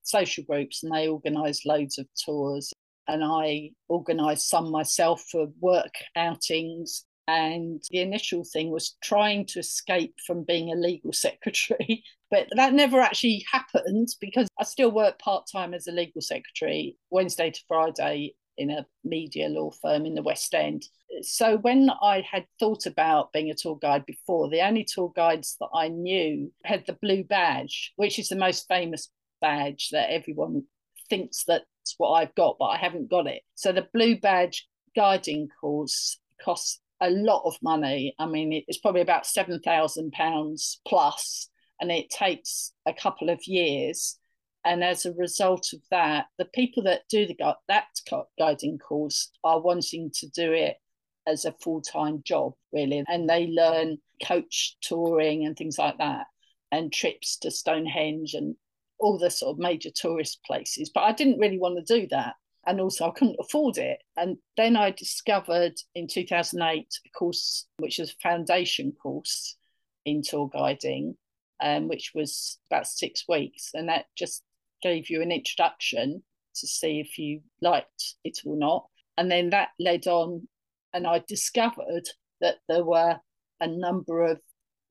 social 0.03 0.43
groups 0.43 0.83
and 0.83 0.93
they 0.93 1.07
organised 1.07 1.65
loads 1.65 1.97
of 1.97 2.07
tours. 2.23 2.73
And 3.07 3.23
I 3.23 3.71
organised 3.89 4.49
some 4.49 4.71
myself 4.71 5.23
for 5.31 5.47
work 5.59 5.93
outings. 6.15 7.05
And 7.27 7.81
the 7.91 7.99
initial 7.99 8.43
thing 8.43 8.71
was 8.71 8.97
trying 9.03 9.45
to 9.47 9.59
escape 9.59 10.15
from 10.25 10.43
being 10.43 10.71
a 10.71 10.75
legal 10.75 11.13
secretary. 11.27 12.03
But 12.29 12.47
that 12.55 12.73
never 12.73 12.99
actually 12.99 13.45
happened 13.51 14.09
because 14.21 14.47
I 14.59 14.63
still 14.63 14.91
work 14.91 15.19
part 15.19 15.47
time 15.51 15.73
as 15.73 15.87
a 15.87 15.91
legal 15.91 16.21
secretary, 16.21 16.95
Wednesday 17.09 17.51
to 17.51 17.59
Friday 17.67 18.35
in 18.57 18.69
a 18.69 18.85
media 19.03 19.49
law 19.49 19.71
firm 19.81 20.05
in 20.05 20.13
the 20.13 20.21
West 20.21 20.53
End. 20.53 20.83
So 21.21 21.57
when 21.57 21.89
I 22.01 22.23
had 22.29 22.45
thought 22.59 22.85
about 22.85 23.33
being 23.33 23.49
a 23.49 23.55
tour 23.55 23.77
guide 23.81 24.05
before, 24.05 24.49
the 24.49 24.61
only 24.61 24.85
tour 24.85 25.11
guides 25.15 25.57
that 25.59 25.69
I 25.73 25.89
knew 25.89 26.51
had 26.63 26.85
the 26.85 26.97
blue 27.01 27.23
badge, 27.23 27.91
which 27.95 28.17
is 28.17 28.29
the 28.29 28.35
most 28.35 28.67
famous 28.67 29.09
badge 29.41 29.89
that 29.91 30.11
everyone 30.11 30.63
thinks 31.09 31.43
that's 31.45 31.65
what 31.97 32.11
I've 32.11 32.35
got, 32.35 32.57
but 32.59 32.67
I 32.67 32.77
haven't 32.77 33.09
got 33.09 33.27
it. 33.27 33.41
So 33.55 33.71
the 33.71 33.87
blue 33.93 34.19
badge 34.19 34.67
guiding 34.95 35.49
course 35.59 36.19
costs 36.43 36.79
a 37.01 37.09
lot 37.09 37.43
of 37.45 37.55
money. 37.61 38.15
I 38.19 38.27
mean, 38.27 38.63
it's 38.67 38.77
probably 38.79 39.01
about 39.01 39.25
seven 39.25 39.59
thousand 39.59 40.11
pounds 40.11 40.79
plus, 40.87 41.49
and 41.79 41.91
it 41.91 42.09
takes 42.09 42.71
a 42.85 42.93
couple 42.93 43.29
of 43.29 43.39
years 43.45 44.19
and 44.63 44.83
as 44.83 45.05
a 45.05 45.13
result 45.13 45.73
of 45.73 45.79
that 45.89 46.25
the 46.37 46.45
people 46.45 46.83
that 46.83 47.01
do 47.09 47.25
the 47.25 47.55
that 47.67 47.85
guiding 48.37 48.77
course 48.77 49.31
are 49.43 49.61
wanting 49.61 50.11
to 50.13 50.27
do 50.29 50.51
it 50.51 50.77
as 51.27 51.45
a 51.45 51.55
full-time 51.61 52.21
job 52.23 52.53
really 52.71 53.03
and 53.07 53.29
they 53.29 53.47
learn 53.47 53.97
coach 54.25 54.77
touring 54.81 55.45
and 55.45 55.55
things 55.55 55.77
like 55.77 55.97
that 55.97 56.25
and 56.71 56.91
trips 56.93 57.37
to 57.37 57.51
stonehenge 57.51 58.33
and 58.33 58.55
all 59.01 59.17
the 59.17 59.29
sort 59.29 59.53
of 59.53 59.59
major 59.59 59.89
tourist 59.93 60.39
places 60.45 60.89
but 60.93 61.01
i 61.01 61.11
didn't 61.11 61.39
really 61.39 61.59
want 61.59 61.77
to 61.77 61.99
do 61.99 62.07
that 62.09 62.35
and 62.65 62.79
also 62.79 63.07
i 63.07 63.11
couldn't 63.11 63.37
afford 63.39 63.77
it 63.77 63.99
and 64.17 64.37
then 64.57 64.75
i 64.75 64.91
discovered 64.91 65.73
in 65.95 66.07
2008 66.07 66.87
a 67.05 67.09
course 67.17 67.67
which 67.77 67.97
was 67.97 68.11
a 68.11 68.27
foundation 68.27 68.91
course 68.91 69.57
in 70.05 70.21
tour 70.21 70.49
guiding 70.53 71.15
um, 71.63 71.87
which 71.87 72.11
was 72.15 72.57
about 72.69 72.87
six 72.87 73.25
weeks 73.27 73.71
and 73.73 73.89
that 73.89 74.05
just 74.17 74.43
gave 74.81 75.09
you 75.09 75.21
an 75.21 75.31
introduction 75.31 76.23
to 76.55 76.67
see 76.67 76.99
if 76.99 77.17
you 77.17 77.41
liked 77.61 78.15
it 78.23 78.39
or 78.45 78.57
not. 78.57 78.85
And 79.17 79.31
then 79.31 79.51
that 79.51 79.69
led 79.79 80.07
on, 80.07 80.47
and 80.93 81.07
I 81.07 81.23
discovered 81.27 82.07
that 82.41 82.57
there 82.67 82.83
were 82.83 83.17
a 83.59 83.67
number 83.67 84.25
of 84.25 84.39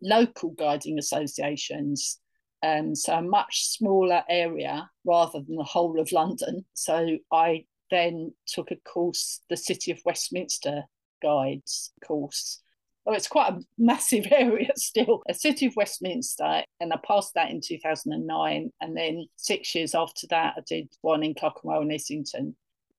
local 0.03 0.51
guiding 0.51 0.99
associations. 0.99 2.19
Um, 2.63 2.95
so 2.95 3.15
a 3.15 3.23
much 3.23 3.67
smaller 3.69 4.23
area 4.29 4.91
rather 5.05 5.41
than 5.41 5.57
the 5.57 5.65
whole 5.65 5.99
of 5.99 6.13
London. 6.13 6.65
So 6.75 7.19
I 7.33 7.65
then 7.91 8.33
took 8.47 8.71
a 8.71 8.77
course, 8.77 9.41
the 9.49 9.57
City 9.57 9.91
of 9.93 10.01
Westminster 10.05 10.85
Guides 11.23 11.93
course, 12.07 12.61
Oh, 13.07 13.15
it's 13.15 13.29
quite 13.29 13.53
a 13.53 13.61
massive 13.79 14.27
area 14.31 14.71
still. 14.77 15.23
A 15.29 15.35
city 15.35 15.67
of 15.67 15.77
Westminster, 15.77 16.63
and 16.81 16.93
I 16.93 16.99
passed 17.07 17.35
that 17.35 17.51
in 17.51 17.61
2009. 17.61 18.71
And 18.81 18.97
then 18.97 19.27
six 19.37 19.75
years 19.75 19.95
after 19.95 20.27
that, 20.29 20.55
I 20.57 20.61
did 20.67 20.89
one 21.01 21.23
in 21.23 21.35
Clerkenwell 21.35 21.81
and 21.81 21.93
Islington. 21.93 22.57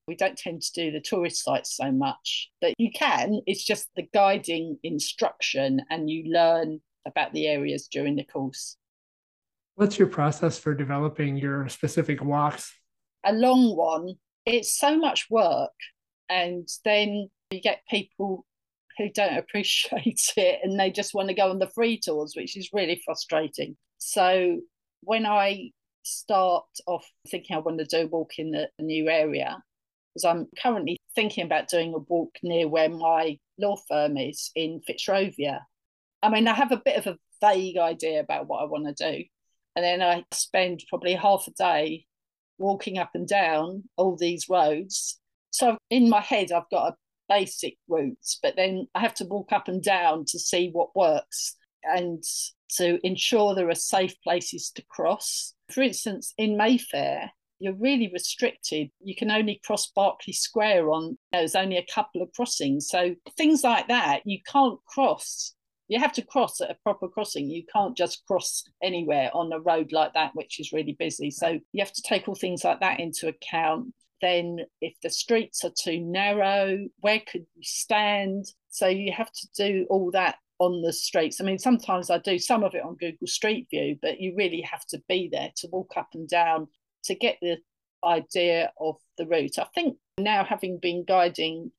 We 0.08 0.16
don't 0.16 0.38
tend 0.38 0.64
to 0.64 0.72
do 0.74 0.92
the 0.92 1.00
tourist 1.00 1.44
sites 1.44 1.76
so 1.78 1.92
much, 1.92 2.50
but 2.60 2.74
you 2.78 2.92
can. 2.92 3.42
It's 3.46 3.64
just 3.64 3.90
the 3.96 4.08
guiding 4.14 4.80
instruction, 4.84 5.82
and 5.90 6.10
you 6.10 6.32
learn 6.32 6.82
about 7.06 7.34
the 7.34 7.48
areas 7.48 7.88
during 7.88 8.16
the 8.16 8.26
course. 8.26 8.78
What's 9.76 9.98
your 9.98 10.08
process 10.08 10.60
for 10.60 10.74
developing 10.74 11.38
your 11.38 11.68
specific 11.70 12.24
walks? 12.24 12.74
A 13.26 13.34
long 13.34 13.76
one. 13.76 14.16
It's 14.46 14.78
so 14.78 14.98
much 14.98 15.28
work. 15.30 15.72
And 16.30 16.68
then 16.86 17.30
you 17.52 17.62
get 17.62 17.82
people 17.90 18.46
who 18.98 19.10
don't 19.10 19.38
appreciate 19.38 20.22
it 20.38 20.60
and 20.64 20.80
they 20.80 20.92
just 20.92 21.14
want 21.14 21.30
to 21.30 21.34
go 21.34 21.50
on 21.50 21.60
the 21.60 21.68
free 21.68 22.00
tours, 22.00 22.34
which 22.36 22.58
is 22.58 22.70
really 22.74 23.02
frustrating. 23.06 23.78
So 23.98 24.60
when 25.02 25.26
I 25.26 25.72
start 26.04 26.66
off 26.88 27.06
thinking 27.30 27.56
I 27.56 27.60
want 27.60 27.80
to 27.80 27.86
do 27.86 28.06
a 28.06 28.08
walk 28.08 28.40
in 28.40 28.52
the, 28.52 28.70
a 28.80 28.82
new 28.82 29.10
area, 29.10 29.62
because 30.14 30.26
I'm 30.26 30.48
currently 30.62 30.98
thinking 31.16 31.46
about 31.46 31.70
doing 31.70 31.94
a 31.94 32.00
walk 32.00 32.36
near 32.44 32.68
where 32.68 32.90
my 32.90 33.38
law 33.58 33.78
firm 33.88 34.18
is 34.18 34.52
in 34.56 34.82
Fitzrovia. 34.90 35.60
I 36.22 36.30
mean, 36.30 36.48
I 36.48 36.54
have 36.54 36.72
a 36.72 36.82
bit 36.84 36.98
of 36.98 37.08
a 37.08 37.18
vague 37.42 37.78
idea 37.78 38.20
about 38.20 38.48
what 38.48 38.62
I 38.62 38.66
want 38.66 38.96
to 38.96 39.12
do. 39.12 39.24
And 39.76 39.84
then 39.84 40.02
I 40.02 40.26
spend 40.32 40.84
probably 40.90 41.14
half 41.14 41.48
a 41.48 41.52
day 41.52 42.06
walking 42.58 42.98
up 42.98 43.12
and 43.14 43.28
down 43.28 43.84
all 43.98 44.16
these 44.16 44.50
roads. 44.50 45.20
So 45.52 45.78
in 45.90 46.10
my 46.10 46.22
head, 46.22 46.52
I've 46.52 46.70
got 46.70 46.94
a 46.94 46.96
basic 47.28 47.78
routes, 47.88 48.40
but 48.42 48.56
then 48.56 48.88
I 48.94 49.00
have 49.00 49.14
to 49.16 49.26
walk 49.26 49.52
up 49.52 49.68
and 49.68 49.82
down 49.82 50.26
to 50.26 50.40
see 50.40 50.70
what 50.72 50.96
works 50.96 51.56
and 51.84 52.24
to 52.78 53.00
ensure 53.06 53.54
there 53.54 53.70
are 53.70 53.76
safe 53.76 54.16
places 54.24 54.72
to 54.76 54.84
cross. 54.90 55.54
For 55.70 55.82
instance, 55.82 56.34
in 56.38 56.58
Mayfair, 56.58 57.32
you're 57.60 57.74
really 57.74 58.10
restricted. 58.12 58.90
You 59.00 59.16
can 59.16 59.32
only 59.32 59.62
cross 59.64 59.92
Berkeley 59.96 60.34
Square 60.34 60.90
on, 60.92 61.18
there's 61.32 61.56
only 61.56 61.78
a 61.78 61.86
couple 61.94 62.22
of 62.22 62.32
crossings. 62.34 62.88
So 62.90 63.16
things 63.38 63.64
like 63.64 63.88
that, 63.88 64.22
you 64.26 64.40
can't 64.52 64.80
cross. 64.86 65.54
You 65.92 66.00
have 66.00 66.14
to 66.14 66.22
cross 66.22 66.62
at 66.62 66.72
a 66.72 66.78
proper 66.84 67.08
crossing. 67.08 67.50
You 67.50 67.64
can't 67.72 67.98
just 67.98 68.26
cross 68.26 68.64
anywhere 68.82 69.30
on 69.34 69.52
a 69.52 69.60
road 69.60 69.92
like 69.92 70.14
that, 70.14 70.32
which 70.34 70.60
is 70.60 70.72
really 70.72 70.96
busy. 70.98 71.30
So 71.30 71.60
you 71.74 71.84
have 71.84 71.94
to 71.94 72.02
take 72.02 72.28
all 72.28 72.36
things 72.36 72.64
like 72.64 72.80
that 72.80 73.00
into 73.00 73.28
account 73.28 73.94
then 74.22 74.60
if 74.80 74.94
the 75.02 75.10
streets 75.10 75.66
are 75.66 75.74
too 75.78 76.00
narrow, 76.00 76.88
where 77.00 77.20
could 77.20 77.46
you 77.56 77.64
stand? 77.64 78.46
So 78.70 78.88
you 78.88 79.12
have 79.12 79.32
to 79.32 79.48
do 79.56 79.88
all 79.90 80.12
that 80.12 80.36
on 80.60 80.82
the 80.84 80.94
streets. 80.94 81.42
I 81.42 81.44
mean, 81.44 81.58
sometimes 81.58 82.10
I 82.10 82.20
do 82.20 82.38
some 82.38 82.64
of 82.64 82.76
it 82.76 82.84
on 82.84 82.96
Google 82.96 83.28
Street 83.28 83.68
View, 83.72 83.98
but 84.02 84.20
you 84.20 84.36
really 84.38 84.62
have 84.62 84.86
to 84.88 85.02
be 85.10 85.28
there 85.32 85.52
to 85.58 85.68
walk 85.72 85.94
up 85.98 86.10
and 86.14 86.30
down 86.30 86.68
to 87.06 87.16
get 87.16 87.38
the 87.42 87.58
idea 88.06 88.72
of 88.80 88.96
the 89.18 89.26
route. 89.26 89.58
I 89.60 89.66
think 89.74 89.98
now, 90.18 90.44
having 90.44 90.78
been 90.80 91.04
guiding 91.04 91.72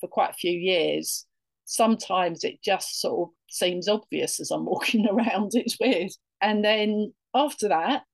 for 0.00 0.08
quite 0.08 0.30
a 0.30 0.34
few 0.34 0.52
years, 0.52 1.25
sometimes 1.66 2.44
it 2.44 2.62
just 2.62 3.00
sort 3.00 3.28
of 3.28 3.34
seems 3.50 3.88
obvious 3.88 4.40
as 4.40 4.50
I'm 4.50 4.64
walking 4.64 5.06
around. 5.06 5.52
It's 5.54 5.78
weird. 5.78 6.10
And 6.40 6.64
then 6.64 7.12
after 7.34 7.68
that, 7.68 8.04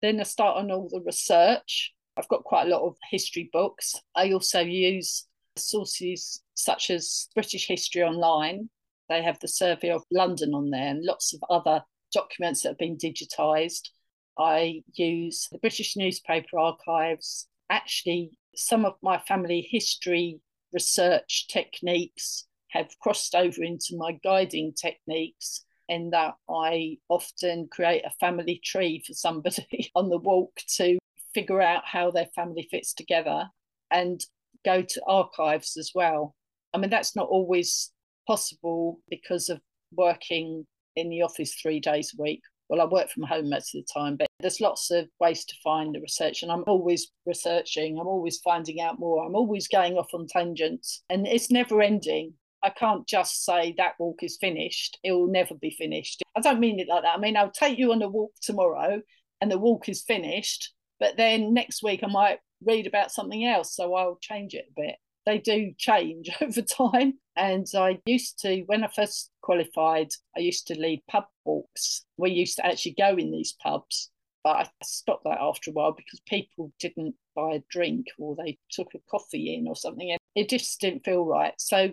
then 0.00 0.18
I 0.18 0.22
start 0.22 0.56
on 0.56 0.70
all 0.70 0.88
the 0.88 1.02
research. 1.04 1.92
I've 2.16 2.28
got 2.28 2.44
quite 2.44 2.66
a 2.66 2.70
lot 2.70 2.86
of 2.86 2.96
history 3.10 3.50
books. 3.52 3.94
I 4.16 4.32
also 4.32 4.60
use 4.60 5.26
sources 5.56 6.42
such 6.54 6.90
as 6.90 7.28
British 7.34 7.66
History 7.66 8.02
Online. 8.02 8.70
They 9.08 9.22
have 9.22 9.38
the 9.40 9.48
Survey 9.48 9.90
of 9.90 10.04
London 10.10 10.54
on 10.54 10.70
there 10.70 10.88
and 10.88 11.04
lots 11.04 11.34
of 11.34 11.42
other 11.50 11.82
documents 12.12 12.62
that 12.62 12.70
have 12.70 12.78
been 12.78 12.96
digitised. 12.96 13.90
I 14.38 14.82
use 14.94 15.48
the 15.50 15.58
British 15.58 15.96
Newspaper 15.96 16.58
Archives. 16.58 17.48
Actually, 17.68 18.30
some 18.54 18.84
of 18.84 18.94
my 19.02 19.18
family 19.18 19.66
history 19.70 20.40
research 20.72 21.46
techniques 21.48 22.46
have 22.72 22.88
crossed 23.00 23.34
over 23.34 23.62
into 23.62 23.96
my 23.96 24.18
guiding 24.22 24.72
techniques 24.72 25.64
in 25.88 26.10
that 26.10 26.34
I 26.48 26.98
often 27.08 27.68
create 27.70 28.04
a 28.04 28.12
family 28.20 28.60
tree 28.64 29.02
for 29.06 29.12
somebody 29.12 29.90
on 29.94 30.08
the 30.08 30.18
walk 30.18 30.60
to 30.76 30.98
figure 31.34 31.60
out 31.60 31.82
how 31.84 32.10
their 32.10 32.28
family 32.34 32.68
fits 32.70 32.94
together 32.94 33.48
and 33.90 34.24
go 34.64 34.82
to 34.82 35.02
archives 35.06 35.76
as 35.76 35.90
well. 35.94 36.34
I 36.72 36.78
mean, 36.78 36.90
that's 36.90 37.16
not 37.16 37.28
always 37.28 37.90
possible 38.26 39.00
because 39.08 39.48
of 39.48 39.60
working 39.92 40.66
in 40.96 41.10
the 41.10 41.22
office 41.22 41.54
three 41.54 41.80
days 41.80 42.14
a 42.16 42.22
week. 42.22 42.42
Well, 42.68 42.80
I 42.80 42.84
work 42.84 43.10
from 43.10 43.24
home 43.24 43.50
most 43.50 43.74
of 43.74 43.82
the 43.82 43.92
time, 43.92 44.16
but 44.16 44.28
there's 44.38 44.60
lots 44.60 44.92
of 44.92 45.08
ways 45.18 45.44
to 45.44 45.54
find 45.64 45.92
the 45.92 46.00
research, 46.00 46.44
and 46.44 46.52
I'm 46.52 46.62
always 46.68 47.10
researching, 47.26 47.98
I'm 47.98 48.06
always 48.06 48.38
finding 48.38 48.80
out 48.80 49.00
more, 49.00 49.26
I'm 49.26 49.34
always 49.34 49.66
going 49.66 49.94
off 49.94 50.14
on 50.14 50.28
tangents, 50.28 51.02
and 51.10 51.26
it's 51.26 51.50
never 51.50 51.82
ending. 51.82 52.34
I 52.62 52.70
can't 52.70 53.06
just 53.06 53.44
say 53.44 53.74
that 53.76 53.94
walk 53.98 54.22
is 54.22 54.36
finished. 54.40 54.98
It 55.02 55.12
will 55.12 55.30
never 55.30 55.54
be 55.54 55.70
finished. 55.70 56.22
I 56.36 56.40
don't 56.40 56.60
mean 56.60 56.78
it 56.78 56.88
like 56.88 57.02
that. 57.02 57.16
I 57.16 57.20
mean, 57.20 57.36
I'll 57.36 57.50
take 57.50 57.78
you 57.78 57.92
on 57.92 58.02
a 58.02 58.08
walk 58.08 58.32
tomorrow 58.42 59.00
and 59.40 59.50
the 59.50 59.58
walk 59.58 59.88
is 59.88 60.02
finished, 60.02 60.72
but 60.98 61.16
then 61.16 61.54
next 61.54 61.82
week 61.82 62.00
I 62.02 62.08
might 62.08 62.38
read 62.64 62.86
about 62.86 63.12
something 63.12 63.46
else. 63.46 63.74
So 63.74 63.94
I'll 63.94 64.18
change 64.20 64.54
it 64.54 64.66
a 64.70 64.80
bit. 64.80 64.96
They 65.26 65.38
do 65.38 65.72
change 65.78 66.30
over 66.40 66.62
time. 66.62 67.14
And 67.36 67.66
I 67.74 68.00
used 68.04 68.38
to, 68.40 68.62
when 68.66 68.84
I 68.84 68.88
first 68.88 69.30
qualified, 69.42 70.08
I 70.36 70.40
used 70.40 70.66
to 70.66 70.78
lead 70.78 71.02
pub 71.10 71.24
walks. 71.44 72.04
We 72.16 72.30
used 72.30 72.56
to 72.56 72.66
actually 72.66 72.94
go 72.98 73.16
in 73.16 73.30
these 73.30 73.56
pubs, 73.62 74.10
but 74.44 74.56
I 74.56 74.68
stopped 74.82 75.24
that 75.24 75.40
after 75.40 75.70
a 75.70 75.72
while 75.72 75.92
because 75.92 76.20
people 76.26 76.72
didn't 76.78 77.14
buy 77.34 77.54
a 77.54 77.62
drink 77.70 78.06
or 78.18 78.36
they 78.36 78.58
took 78.70 78.88
a 78.94 78.98
coffee 79.10 79.54
in 79.54 79.66
or 79.66 79.76
something. 79.76 80.10
And 80.10 80.20
it 80.34 80.48
just 80.50 80.80
didn't 80.80 81.04
feel 81.04 81.24
right. 81.24 81.54
So 81.58 81.92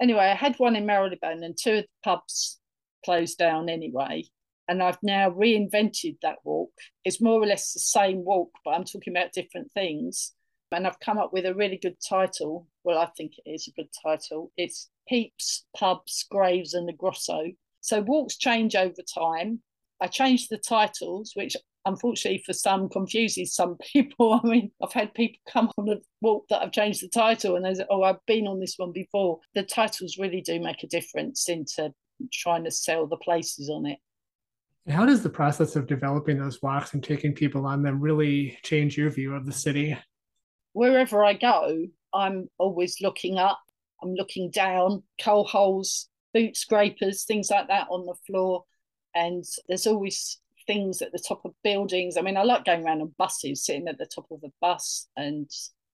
anyway, 0.00 0.24
I 0.24 0.34
had 0.34 0.56
one 0.56 0.76
in 0.76 0.86
Marylebone 0.86 1.42
and 1.42 1.56
two 1.56 1.78
of 1.78 1.82
the 1.82 1.88
pubs 2.04 2.58
closed 3.04 3.38
down 3.38 3.68
anyway. 3.68 4.24
And 4.68 4.82
I've 4.82 5.02
now 5.02 5.30
reinvented 5.30 6.18
that 6.22 6.38
walk. 6.44 6.70
It's 7.04 7.20
more 7.20 7.42
or 7.42 7.46
less 7.46 7.72
the 7.72 7.80
same 7.80 8.24
walk, 8.24 8.50
but 8.64 8.70
I'm 8.70 8.84
talking 8.84 9.12
about 9.12 9.32
different 9.32 9.72
things. 9.72 10.32
And 10.70 10.86
I've 10.86 11.00
come 11.00 11.18
up 11.18 11.32
with 11.32 11.44
a 11.44 11.54
really 11.54 11.76
good 11.76 11.96
title. 12.08 12.68
Well, 12.84 12.98
I 12.98 13.08
think 13.16 13.32
it 13.44 13.50
is 13.50 13.66
a 13.66 13.72
good 13.72 13.88
title. 14.04 14.52
It's 14.56 14.88
Heaps, 15.06 15.66
Pubs, 15.76 16.24
Graves, 16.30 16.74
and 16.74 16.88
the 16.88 16.92
Grosso. 16.92 17.46
So 17.80 18.00
walks 18.02 18.36
change 18.36 18.76
over 18.76 19.02
time. 19.12 19.60
I 20.00 20.06
changed 20.06 20.50
the 20.50 20.58
titles, 20.58 21.32
which 21.34 21.56
unfortunately 21.86 22.42
for 22.44 22.52
some 22.52 22.88
confuses 22.88 23.54
some 23.54 23.76
people. 23.92 24.40
I 24.42 24.46
mean, 24.46 24.70
I've 24.82 24.92
had 24.92 25.14
people 25.14 25.40
come 25.48 25.70
on 25.78 25.88
a 25.88 25.96
walk 26.20 26.46
that 26.48 26.62
I've 26.62 26.72
changed 26.72 27.02
the 27.02 27.08
title 27.08 27.56
and 27.56 27.64
they 27.64 27.74
say, 27.74 27.86
oh, 27.90 28.02
I've 28.02 28.24
been 28.26 28.46
on 28.46 28.60
this 28.60 28.74
one 28.76 28.92
before. 28.92 29.40
The 29.54 29.62
titles 29.62 30.18
really 30.18 30.40
do 30.40 30.60
make 30.60 30.82
a 30.82 30.88
difference 30.88 31.48
into 31.48 31.92
trying 32.32 32.64
to 32.64 32.70
sell 32.70 33.06
the 33.06 33.16
places 33.16 33.70
on 33.70 33.86
it. 33.86 33.98
And 34.86 34.94
how 34.94 35.06
does 35.06 35.22
the 35.22 35.30
process 35.30 35.76
of 35.76 35.86
developing 35.86 36.38
those 36.38 36.62
walks 36.62 36.94
and 36.94 37.02
taking 37.02 37.34
people 37.34 37.66
on 37.66 37.82
them 37.82 38.00
really 38.00 38.58
change 38.62 38.96
your 38.96 39.10
view 39.10 39.34
of 39.34 39.46
the 39.46 39.52
city? 39.52 39.96
Wherever 40.72 41.24
I 41.24 41.34
go, 41.34 41.86
I'm 42.14 42.48
always 42.58 43.00
looking 43.00 43.38
up, 43.38 43.60
I'm 44.02 44.14
looking 44.14 44.50
down, 44.50 45.02
coal 45.20 45.44
holes, 45.44 46.08
boot 46.32 46.56
scrapers, 46.56 47.24
things 47.24 47.50
like 47.50 47.68
that 47.68 47.88
on 47.90 48.06
the 48.06 48.14
floor. 48.26 48.64
And 49.14 49.44
there's 49.68 49.86
always 49.86 50.38
things 50.70 51.02
at 51.02 51.10
the 51.10 51.18
top 51.18 51.44
of 51.44 51.52
buildings. 51.64 52.16
I 52.16 52.20
mean, 52.22 52.36
I 52.36 52.44
like 52.44 52.64
going 52.64 52.84
around 52.84 53.02
on 53.02 53.12
buses, 53.18 53.64
sitting 53.64 53.88
at 53.88 53.98
the 53.98 54.06
top 54.06 54.26
of 54.30 54.38
a 54.44 54.52
bus, 54.60 55.08
and 55.16 55.50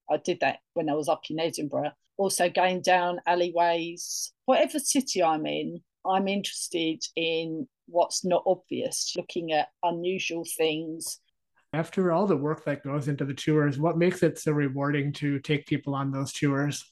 I 0.07 0.17
did 0.17 0.39
that 0.41 0.59
when 0.75 0.87
I 0.87 0.93
was 0.93 1.09
up 1.09 1.23
in 1.31 1.39
Edinburgh. 1.39 1.93
Also, 2.17 2.47
going 2.47 2.81
down 2.81 3.19
alleyways, 3.25 4.33
whatever 4.45 4.77
city 4.77 5.23
I'm 5.23 5.47
in, 5.47 5.81
I'm 6.05 6.27
interested 6.27 7.03
in 7.15 7.67
what's 7.87 8.23
not 8.23 8.43
obvious, 8.45 9.15
looking 9.17 9.51
at 9.51 9.69
unusual 9.81 10.45
things. 10.57 11.21
After 11.73 12.11
all 12.11 12.27
the 12.27 12.37
work 12.37 12.63
that 12.65 12.83
goes 12.83 13.07
into 13.07 13.25
the 13.25 13.33
tours, 13.33 13.79
what 13.79 13.97
makes 13.97 14.21
it 14.21 14.37
so 14.37 14.51
rewarding 14.51 15.11
to 15.13 15.39
take 15.39 15.65
people 15.65 15.95
on 15.95 16.11
those 16.11 16.33
tours? 16.33 16.85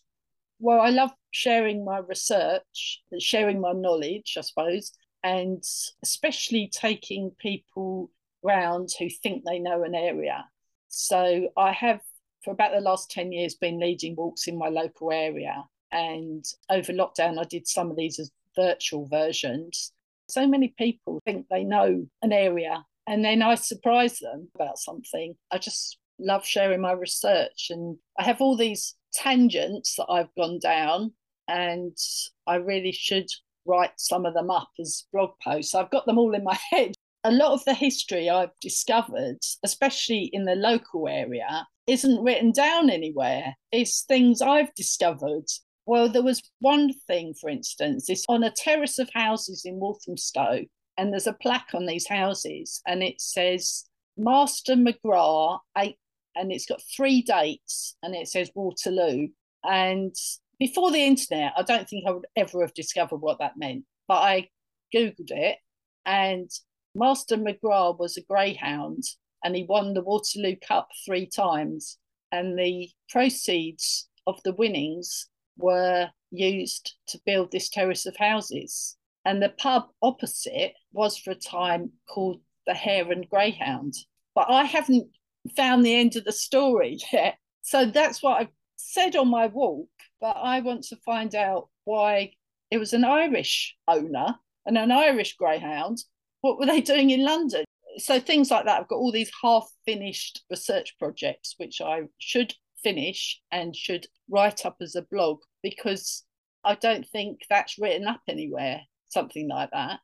Well, 0.58 0.82
I 0.82 0.90
love 0.90 1.12
sharing 1.30 1.86
my 1.86 2.00
research, 2.00 3.04
sharing 3.20 3.62
my 3.62 3.74
knowledge, 3.74 4.36
I 4.38 4.42
suppose, 4.42 4.92
and 5.26 5.64
especially 6.04 6.70
taking 6.72 7.32
people 7.40 8.12
round 8.44 8.90
who 9.00 9.10
think 9.10 9.44
they 9.44 9.58
know 9.58 9.82
an 9.82 9.96
area. 9.96 10.46
So 10.90 11.50
I 11.58 11.72
have, 11.72 12.00
for 12.44 12.52
about 12.52 12.74
the 12.74 12.80
last 12.80 13.10
10 13.10 13.32
years, 13.32 13.56
been 13.56 13.80
leading 13.80 14.16
walks 14.16 14.48
in 14.48 14.56
my 14.56 14.70
local 14.70 15.12
area. 15.12 15.64
And 15.92 16.46
over 16.70 16.94
lockdown, 16.94 17.40
I 17.40 17.46
did 17.46 17.68
some 17.68 17.90
of 17.90 17.98
these 17.98 18.20
as 18.20 18.30
virtual 18.56 19.08
versions. 19.08 19.92
So 20.30 20.48
many 20.48 20.76
people 20.78 21.20
think 21.26 21.48
they 21.50 21.64
know 21.64 22.06
an 22.22 22.32
area, 22.32 22.86
and 23.08 23.26
then 23.26 23.42
I 23.42 23.56
surprise 23.56 24.20
them 24.20 24.50
about 24.56 24.78
something. 24.78 25.36
I 25.52 25.58
just 25.58 25.98
love 26.20 26.46
sharing 26.46 26.82
my 26.82 26.92
research, 26.92 27.68
and 27.72 27.98
I 28.20 28.24
have 28.24 28.42
all 28.42 28.58
these 28.58 28.96
tangents 29.14 29.96
that 29.98 30.08
I've 30.10 30.34
gone 30.38 30.60
down, 30.60 31.14
and 31.48 31.98
I 32.46 32.56
really 32.56 32.92
should 32.92 33.28
write 33.66 33.92
some 33.98 34.26
of 34.26 34.34
them 34.34 34.50
up 34.50 34.70
as 34.80 35.06
blog 35.12 35.32
posts. 35.44 35.76
I've 35.76 35.92
got 35.92 36.06
them 36.06 36.18
all 36.18 36.34
in 36.34 36.44
my 36.44 36.58
head. 36.72 36.94
A 37.24 37.32
lot 37.32 37.54
of 37.54 37.66
the 37.66 37.74
history 37.74 38.30
I've 38.30 38.58
discovered, 38.62 39.40
especially 39.64 40.30
in 40.32 40.46
the 40.46 40.56
local 40.56 41.08
area, 41.08 41.68
isn't 41.88 42.24
written 42.24 42.52
down 42.52 42.90
anywhere. 42.90 43.56
It's 43.72 44.04
things 44.04 44.42
I've 44.42 44.74
discovered. 44.76 45.46
Well, 45.88 46.10
there 46.10 46.24
was 46.24 46.42
one 46.60 46.94
thing, 47.08 47.34
for 47.40 47.50
instance, 47.50 48.10
it's 48.10 48.26
on 48.28 48.44
a 48.44 48.52
terrace 48.52 49.00
of 49.00 49.10
houses 49.14 49.64
in 49.66 49.80
Walthamstow, 49.80 50.66
and 50.98 51.12
there's 51.12 51.28
a 51.28 51.34
plaque 51.34 51.70
on 51.74 51.86
these 51.86 52.08
houses, 52.08 52.82
and 52.88 53.04
it 53.04 53.22
says 53.22 53.86
Master 54.18 54.76
McGrath, 54.76 55.60
eight, 55.78 55.98
and 56.36 56.52
it's 56.52 56.66
got 56.66 56.82
three 56.96 57.22
dates, 57.22 57.96
and 58.02 58.16
it 58.16 58.28
says 58.28 58.52
Waterloo. 58.56 59.28
And 59.64 60.16
before 60.60 60.92
the 60.92 61.06
internet, 61.06 61.54
I 61.58 61.64
don't 61.64 61.88
think 61.88 62.06
I 62.08 62.12
would 62.12 62.28
ever 62.36 62.62
have 62.62 62.74
discovered 62.74 63.18
what 63.18 63.40
that 63.40 63.58
meant. 63.58 63.86
But 64.08 64.22
I 64.22 64.50
Googled 64.94 65.32
it, 65.32 65.58
and 66.06 66.50
Master 66.94 67.38
McGrath 67.38 68.00
was 68.00 68.18
a 68.18 68.22
greyhound 68.22 69.04
and 69.46 69.56
he 69.56 69.64
won 69.64 69.94
the 69.94 70.02
Waterloo 70.02 70.56
Cup 70.56 70.90
three 71.06 71.28
times. 71.28 72.00
And 72.32 72.58
the 72.58 72.90
proceeds 73.10 74.10
of 74.26 74.42
the 74.44 74.54
winnings 74.54 75.28
were 75.56 76.10
used 76.32 76.96
to 77.10 77.20
build 77.28 77.52
this 77.52 77.70
terrace 77.70 78.08
of 78.08 78.18
houses. 78.18 78.98
And 79.24 79.42
the 79.42 79.50
pub 79.50 79.84
opposite 80.02 80.74
was 80.94 81.18
for 81.18 81.32
a 81.32 81.36
time 81.36 81.92
called 82.10 82.42
the 82.66 82.74
Hare 82.74 83.12
and 83.12 83.30
Greyhound. 83.30 83.94
But 84.34 84.50
I 84.50 84.64
haven't 84.64 85.10
found 85.56 85.86
the 85.86 85.96
end 85.96 86.16
of 86.16 86.26
the 86.26 86.32
story 86.32 86.98
yet. 87.14 87.38
So 87.62 87.86
that's 87.86 88.24
what 88.24 88.42
I've 88.42 88.55
said 88.96 89.16
on 89.16 89.28
my 89.28 89.48
walk 89.48 89.90
but 90.22 90.38
I 90.38 90.60
want 90.62 90.84
to 90.86 90.96
find 91.06 91.36
out 91.36 91.70
why 91.84 92.32
it 92.72 92.78
was 92.78 92.94
an 92.94 93.04
Irish 93.04 93.76
owner 93.88 94.36
and 94.66 94.78
an 94.78 94.92
Irish 94.92 95.36
greyhound. 95.36 96.00
What 96.42 96.58
were 96.58 96.66
they 96.66 96.82
doing 96.82 97.12
in 97.12 97.24
London? 97.24 97.64
So 97.98 98.20
things 98.20 98.50
like 98.50 98.66
that. 98.66 98.82
I've 98.82 98.88
got 98.88 98.98
all 98.98 99.12
these 99.12 99.32
half 99.44 99.70
finished 99.86 100.44
research 100.50 100.96
projects 100.98 101.54
which 101.58 101.80
I 101.80 102.04
should 102.18 102.56
finish 102.84 103.40
and 103.52 103.76
should 103.76 104.08
write 104.30 104.66
up 104.66 104.78
as 104.82 104.96
a 104.96 105.04
blog 105.04 105.40
because 105.62 106.24
I 106.64 106.76
don't 106.76 107.08
think 107.08 107.42
that's 107.50 107.78
written 107.78 108.08
up 108.08 108.22
anywhere, 108.28 108.82
something 109.10 109.48
like 109.48 109.70
that. 109.72 110.00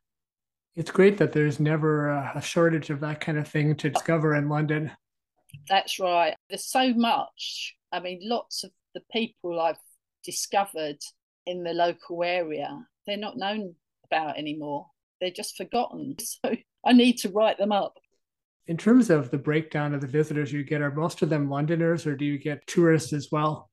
It's 0.76 0.90
great 0.90 1.18
that 1.18 1.32
there's 1.32 1.58
never 1.58 2.08
a 2.08 2.40
shortage 2.40 2.90
of 2.90 3.00
that 3.00 3.20
kind 3.20 3.38
of 3.38 3.48
thing 3.48 3.74
to 3.74 3.90
discover 3.90 4.34
in 4.36 4.48
London. 4.48 4.92
That's 5.68 5.98
right. 5.98 6.34
There's 6.48 6.64
so 6.64 6.94
much. 6.94 7.74
I 7.90 8.00
mean, 8.00 8.20
lots 8.22 8.64
of 8.64 8.70
the 8.94 9.02
people 9.12 9.60
I've 9.60 9.76
discovered 10.24 10.98
in 11.46 11.62
the 11.64 11.72
local 11.72 12.22
area, 12.22 12.68
they're 13.06 13.16
not 13.16 13.36
known 13.36 13.74
about 14.06 14.38
anymore. 14.38 14.86
They're 15.20 15.30
just 15.30 15.56
forgotten. 15.56 16.16
So 16.44 16.56
I 16.84 16.92
need 16.92 17.18
to 17.18 17.30
write 17.30 17.58
them 17.58 17.70
up. 17.70 17.94
In 18.66 18.76
terms 18.76 19.10
of 19.10 19.30
the 19.30 19.38
breakdown 19.38 19.94
of 19.94 20.00
the 20.00 20.06
visitors 20.06 20.52
you 20.52 20.64
get, 20.64 20.82
are 20.82 20.90
most 20.90 21.22
of 21.22 21.28
them 21.28 21.48
Londoners 21.48 22.06
or 22.06 22.16
do 22.16 22.24
you 22.24 22.38
get 22.38 22.66
tourists 22.66 23.12
as 23.12 23.28
well? 23.30 23.70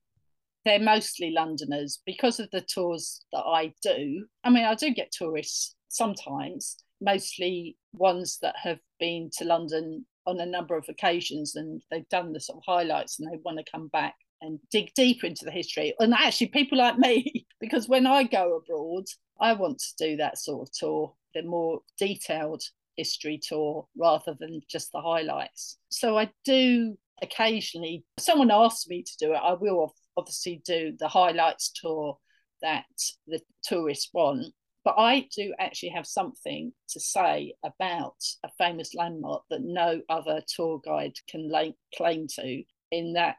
They're 0.65 0.79
mostly 0.79 1.31
Londoners 1.31 2.01
because 2.05 2.39
of 2.39 2.49
the 2.51 2.61
tours 2.61 3.25
that 3.33 3.43
I 3.45 3.73
do. 3.81 4.25
I 4.43 4.49
mean, 4.49 4.65
I 4.65 4.75
do 4.75 4.93
get 4.93 5.11
tourists 5.11 5.75
sometimes, 5.87 6.77
mostly 7.01 7.77
ones 7.93 8.37
that 8.41 8.55
have 8.61 8.79
been 8.99 9.31
to 9.37 9.45
London 9.45 10.05
on 10.27 10.39
a 10.39 10.45
number 10.45 10.75
of 10.75 10.85
occasions 10.89 11.55
and 11.55 11.81
they've 11.89 12.09
done 12.09 12.33
the 12.33 12.39
sort 12.39 12.57
of 12.57 12.63
highlights 12.67 13.19
and 13.19 13.31
they 13.31 13.39
want 13.43 13.57
to 13.57 13.71
come 13.71 13.87
back 13.87 14.15
and 14.41 14.59
dig 14.71 14.93
deeper 14.95 15.27
into 15.27 15.45
the 15.45 15.51
history. 15.51 15.93
And 15.99 16.13
actually, 16.13 16.47
people 16.47 16.77
like 16.77 16.97
me, 16.97 17.45
because 17.59 17.87
when 17.87 18.05
I 18.07 18.23
go 18.23 18.57
abroad, 18.57 19.05
I 19.39 19.53
want 19.53 19.79
to 19.79 20.07
do 20.07 20.17
that 20.17 20.37
sort 20.37 20.67
of 20.67 20.73
tour, 20.73 21.13
the 21.33 21.43
more 21.43 21.81
detailed 21.97 22.63
history 22.95 23.39
tour 23.41 23.87
rather 23.97 24.35
than 24.39 24.61
just 24.69 24.91
the 24.91 25.01
highlights. 25.01 25.77
So 25.89 26.17
I 26.17 26.29
do 26.43 26.97
occasionally, 27.21 28.03
someone 28.17 28.51
asks 28.51 28.87
me 28.87 29.03
to 29.03 29.17
do 29.19 29.33
it, 29.33 29.39
I 29.41 29.53
will 29.53 29.93
obviously 30.17 30.61
do 30.65 30.93
the 30.99 31.07
highlights 31.07 31.71
tour 31.71 32.17
that 32.61 32.85
the 33.27 33.41
tourists 33.63 34.09
want. 34.13 34.47
But 34.83 34.95
I 34.97 35.27
do 35.35 35.53
actually 35.59 35.89
have 35.89 36.07
something 36.07 36.71
to 36.89 36.99
say 36.99 37.53
about 37.63 38.15
a 38.43 38.49
famous 38.57 38.95
landmark 38.95 39.43
that 39.49 39.61
no 39.61 40.01
other 40.09 40.41
tour 40.47 40.79
guide 40.83 41.13
can 41.29 41.49
lay, 41.49 41.75
claim 41.95 42.27
to, 42.35 42.63
in 42.91 43.13
that 43.13 43.37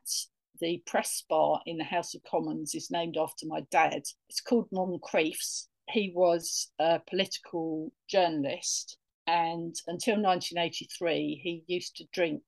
the 0.60 0.82
press 0.86 1.22
bar 1.28 1.60
in 1.66 1.78
the 1.78 1.84
House 1.84 2.14
of 2.14 2.22
Commons 2.30 2.74
is 2.74 2.90
named 2.90 3.16
after 3.16 3.46
my 3.46 3.60
dad. 3.70 4.02
It's 4.28 4.40
called 4.40 4.68
Moncrieff's. 4.72 5.68
He 5.88 6.12
was 6.14 6.70
a 6.78 7.00
political 7.08 7.92
journalist, 8.08 8.96
and 9.26 9.74
until 9.86 10.14
1983, 10.14 11.40
he 11.42 11.64
used 11.66 11.96
to 11.96 12.04
drink 12.12 12.42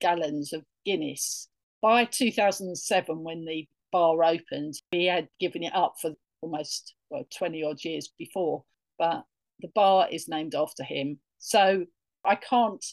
gallons 0.00 0.52
of 0.52 0.64
Guinness. 0.84 1.48
By 1.82 2.04
2007, 2.04 3.22
when 3.22 3.44
the 3.44 3.66
bar 3.90 4.22
opened, 4.22 4.74
he 4.90 5.06
had 5.06 5.28
given 5.40 5.62
it 5.62 5.74
up 5.74 5.94
for 6.00 6.12
almost 6.40 6.94
well, 7.10 7.26
20 7.36 7.64
odd 7.64 7.84
years 7.84 8.10
before, 8.18 8.64
but 8.98 9.24
the 9.60 9.70
bar 9.74 10.08
is 10.10 10.28
named 10.28 10.54
after 10.54 10.84
him. 10.84 11.18
So 11.38 11.86
I 12.24 12.36
can't 12.36 12.84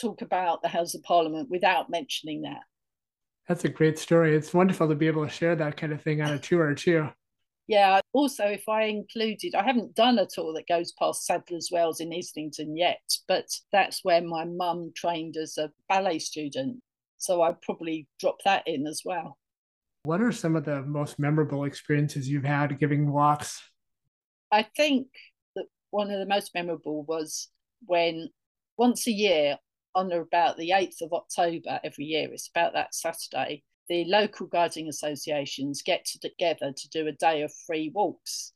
talk 0.00 0.22
about 0.22 0.62
the 0.62 0.68
House 0.68 0.94
of 0.94 1.02
Parliament 1.02 1.48
without 1.50 1.90
mentioning 1.90 2.42
that. 2.42 2.62
That's 3.48 3.64
a 3.64 3.68
great 3.68 3.98
story. 3.98 4.34
It's 4.34 4.52
wonderful 4.52 4.88
to 4.88 4.94
be 4.94 5.06
able 5.06 5.24
to 5.24 5.32
share 5.32 5.54
that 5.56 5.76
kind 5.76 5.92
of 5.92 6.02
thing 6.02 6.20
on 6.20 6.32
a 6.32 6.38
tour 6.38 6.74
too. 6.74 7.08
Yeah. 7.68 8.00
Also, 8.12 8.44
if 8.44 8.68
I 8.68 8.84
included, 8.84 9.54
I 9.54 9.64
haven't 9.64 9.94
done 9.94 10.18
a 10.18 10.26
tour 10.26 10.52
that 10.54 10.68
goes 10.68 10.92
past 10.92 11.26
Sadler's 11.26 11.70
Wells 11.72 12.00
in 12.00 12.12
Islington 12.12 12.76
yet, 12.76 13.00
but 13.26 13.46
that's 13.72 14.04
where 14.04 14.20
my 14.20 14.44
mum 14.44 14.92
trained 14.94 15.36
as 15.36 15.58
a 15.58 15.72
ballet 15.88 16.20
student. 16.20 16.80
So 17.18 17.42
I'd 17.42 17.60
probably 17.62 18.06
drop 18.20 18.36
that 18.44 18.62
in 18.66 18.86
as 18.86 19.02
well. 19.04 19.38
What 20.04 20.20
are 20.20 20.30
some 20.30 20.54
of 20.54 20.64
the 20.64 20.82
most 20.82 21.18
memorable 21.18 21.64
experiences 21.64 22.28
you've 22.28 22.44
had 22.44 22.78
giving 22.78 23.10
walks? 23.10 23.60
I 24.52 24.66
think 24.76 25.08
that 25.56 25.66
one 25.90 26.10
of 26.10 26.20
the 26.20 26.26
most 26.26 26.52
memorable 26.54 27.02
was 27.04 27.48
when 27.86 28.28
once 28.76 29.08
a 29.08 29.12
year 29.12 29.58
on 29.96 30.12
or 30.12 30.20
about 30.20 30.56
the 30.58 30.70
8th 30.70 31.00
of 31.00 31.12
October 31.12 31.80
every 31.82 32.04
year, 32.04 32.32
it's 32.32 32.48
about 32.48 32.74
that 32.74 32.94
Saturday, 32.94 33.64
the 33.88 34.04
local 34.04 34.46
guiding 34.46 34.88
associations 34.88 35.82
get 35.82 36.04
together 36.04 36.72
to 36.76 36.88
do 36.90 37.06
a 37.06 37.12
day 37.12 37.42
of 37.42 37.52
free 37.66 37.90
walks. 37.92 38.52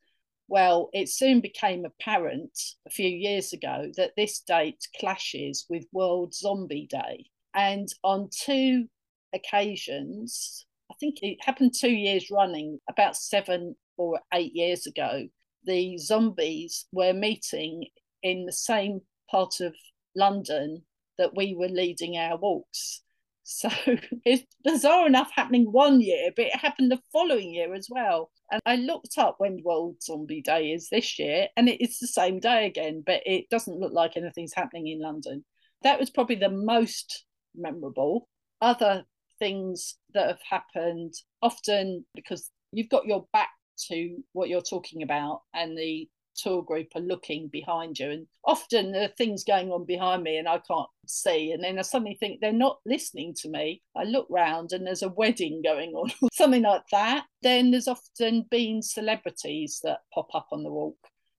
Well, 0.48 0.90
it 0.92 1.09
soon 1.09 1.40
became 1.40 1.85
apparent 1.85 2.59
a 2.87 2.90
few 2.90 3.09
years 3.09 3.53
ago 3.53 3.90
that 3.96 4.12
this 4.16 4.40
date 4.40 4.87
clashes 4.98 5.64
with 5.68 5.87
World 5.92 6.35
Zombie 6.35 6.88
Day. 6.90 7.26
And 7.55 7.88
on 8.03 8.29
two 8.33 8.87
occasions, 9.33 10.66
I 10.90 10.94
think 11.00 11.22
it 11.22 11.38
happened 11.40 11.72
two 11.74 11.90
years 11.90 12.31
running, 12.31 12.81
about 12.88 13.16
seven 13.16 13.76
or 13.96 14.20
eight 14.35 14.55
years 14.55 14.87
ago, 14.87 15.29
the 15.64 15.96
zombies 15.98 16.87
were 16.92 17.12
meeting 17.12 17.87
in 18.22 18.44
the 18.44 18.53
same 18.53 19.00
part 19.31 19.61
of 19.61 19.74
London 20.16 20.83
that 21.20 21.37
we 21.37 21.54
were 21.54 21.68
leading 21.68 22.16
our 22.16 22.37
walks. 22.37 23.02
So 23.44 23.68
it's 24.24 24.44
bizarre 24.64 25.06
enough 25.06 25.30
happening 25.35 25.70
one 25.70 26.00
year, 26.00 26.30
but 26.35 26.46
it 26.46 26.56
happened 26.56 26.90
the 26.90 27.00
following 27.12 27.52
year 27.52 27.74
as 27.74 27.88
well. 27.90 28.30
And 28.50 28.61
I 28.66 28.76
looked 28.76 29.18
up 29.18 29.37
when 29.38 29.62
World 29.64 30.02
Zombie 30.02 30.42
Day 30.42 30.72
is 30.72 30.88
this 30.88 31.18
year, 31.18 31.48
and 31.56 31.68
it 31.68 31.80
is 31.80 31.98
the 31.98 32.06
same 32.09 32.40
day 32.40 32.66
again, 32.66 33.02
but 33.04 33.22
it 33.26 33.48
doesn't 33.50 33.78
look 33.78 33.92
like 33.92 34.16
anything's 34.16 34.54
happening 34.54 34.88
in 34.88 35.00
London. 35.00 35.44
That 35.83 36.00
was 36.00 36.11
probably 36.11 36.37
the 36.37 36.50
most 36.50 37.24
memorable. 37.54 38.28
Other 38.61 39.04
things 39.38 39.96
that 40.14 40.26
have 40.26 40.40
happened 40.48 41.14
often 41.42 42.04
because 42.14 42.50
you've 42.72 42.88
got 42.88 43.06
your 43.06 43.26
back 43.33 43.50
to 43.88 44.18
what 44.33 44.48
you're 44.48 44.61
talking 44.61 45.02
about 45.02 45.42
and 45.54 45.76
the 45.76 46.09
tour 46.42 46.62
group 46.62 46.88
are 46.94 47.00
looking 47.00 47.48
behind 47.48 47.98
you. 47.98 48.11
And 48.11 48.26
often 48.44 48.92
there 48.92 49.05
are 49.05 49.14
things 49.16 49.44
going 49.44 49.70
on 49.70 49.85
behind 49.85 50.22
me 50.22 50.37
and 50.37 50.48
I 50.48 50.59
can't 50.59 50.88
see. 51.07 51.53
And 51.53 51.62
then 51.62 51.79
I 51.79 51.83
suddenly 51.83 52.16
think 52.18 52.40
they're 52.40 52.53
not 52.53 52.79
listening 52.87 53.35
to 53.40 53.48
me. 53.48 53.83
I 53.96 54.05
look 54.05 54.26
round 54.31 54.72
and 54.72 54.87
there's 54.87 55.03
a 55.03 55.09
wedding 55.09 55.62
going 55.62 55.92
on, 55.92 56.11
or 56.22 56.29
something 56.33 56.62
like 56.62 56.85
that. 56.92 57.24
Then 57.42 57.70
there's 57.70 57.88
often 57.88 58.46
been 58.50 58.83
celebrities 58.83 59.81
that 59.83 60.00
pop 60.12 60.35
up 60.35 60.48
on 60.53 60.62
the 60.62 60.70
walk. 60.70 60.98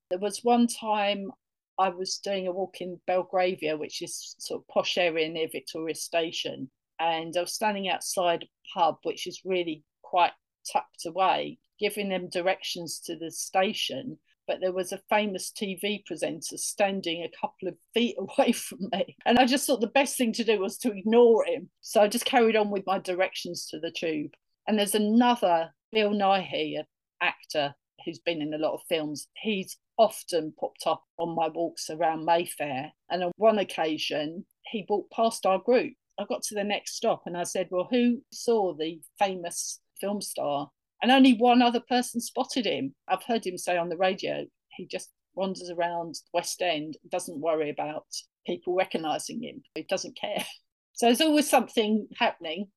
There 0.09 0.19
was 0.19 0.41
one 0.43 0.67
time 0.67 1.31
I 1.79 1.89
was 1.89 2.17
doing 2.17 2.47
a 2.47 2.51
walk 2.51 2.81
in 2.81 2.99
Belgravia, 3.07 3.77
which 3.77 4.01
is 4.01 4.35
sort 4.39 4.61
of 4.61 4.67
posh 4.67 4.97
area 4.97 5.29
near 5.29 5.47
Victoria 5.51 5.95
Station. 5.95 6.69
And 6.99 7.35
I 7.35 7.41
was 7.41 7.53
standing 7.53 7.89
outside 7.89 8.43
a 8.43 8.79
pub, 8.79 8.97
which 9.03 9.25
is 9.25 9.41
really 9.43 9.83
quite 10.03 10.33
tucked 10.71 11.05
away, 11.07 11.57
giving 11.79 12.09
them 12.09 12.29
directions 12.29 12.99
to 13.05 13.15
the 13.17 13.31
station 13.31 14.19
but 14.51 14.59
there 14.59 14.73
was 14.73 14.91
a 14.91 14.99
famous 15.09 15.49
TV 15.49 16.05
presenter 16.05 16.57
standing 16.57 17.23
a 17.23 17.31
couple 17.39 17.69
of 17.69 17.75
feet 17.93 18.17
away 18.19 18.51
from 18.51 18.79
me. 18.91 19.15
And 19.25 19.39
I 19.39 19.45
just 19.45 19.65
thought 19.65 19.79
the 19.79 19.87
best 19.87 20.17
thing 20.17 20.33
to 20.33 20.43
do 20.43 20.59
was 20.59 20.77
to 20.79 20.91
ignore 20.91 21.45
him. 21.45 21.69
So 21.79 22.01
I 22.01 22.09
just 22.09 22.25
carried 22.25 22.57
on 22.57 22.69
with 22.69 22.83
my 22.85 22.99
directions 22.99 23.65
to 23.67 23.79
the 23.79 23.91
tube. 23.91 24.33
And 24.67 24.77
there's 24.77 24.93
another 24.93 25.69
Bill 25.93 26.09
Nighy, 26.09 26.83
actor 27.21 27.75
who's 28.03 28.19
been 28.19 28.41
in 28.41 28.53
a 28.53 28.57
lot 28.57 28.73
of 28.73 28.81
films. 28.89 29.29
He's 29.41 29.77
often 29.97 30.53
popped 30.59 30.83
up 30.85 31.05
on 31.17 31.33
my 31.33 31.47
walks 31.47 31.89
around 31.89 32.25
Mayfair. 32.25 32.91
And 33.09 33.23
on 33.23 33.31
one 33.37 33.57
occasion, 33.57 34.45
he 34.69 34.85
walked 34.89 35.13
past 35.13 35.45
our 35.45 35.59
group. 35.59 35.93
I 36.19 36.25
got 36.27 36.41
to 36.43 36.55
the 36.55 36.65
next 36.65 36.95
stop 36.97 37.23
and 37.25 37.37
I 37.37 37.43
said, 37.43 37.69
Well, 37.71 37.87
who 37.89 38.21
saw 38.33 38.75
the 38.75 38.99
famous 39.17 39.79
film 40.01 40.19
star? 40.19 40.71
And 41.01 41.11
only 41.11 41.33
one 41.33 41.61
other 41.61 41.81
person 41.81 42.21
spotted 42.21 42.65
him. 42.65 42.93
I've 43.07 43.23
heard 43.23 43.45
him 43.45 43.57
say 43.57 43.77
on 43.77 43.89
the 43.89 43.97
radio 43.97 44.45
he 44.71 44.85
just 44.85 45.09
wanders 45.35 45.69
around 45.69 46.15
West 46.33 46.61
End, 46.61 46.97
doesn't 47.09 47.39
worry 47.39 47.69
about 47.69 48.05
people 48.45 48.75
recognizing 48.75 49.41
him. 49.43 49.61
He 49.75 49.83
doesn't 49.83 50.17
care. 50.19 50.45
So 50.93 51.05
there's 51.07 51.21
always 51.21 51.49
something 51.49 52.05
happening. 52.19 52.67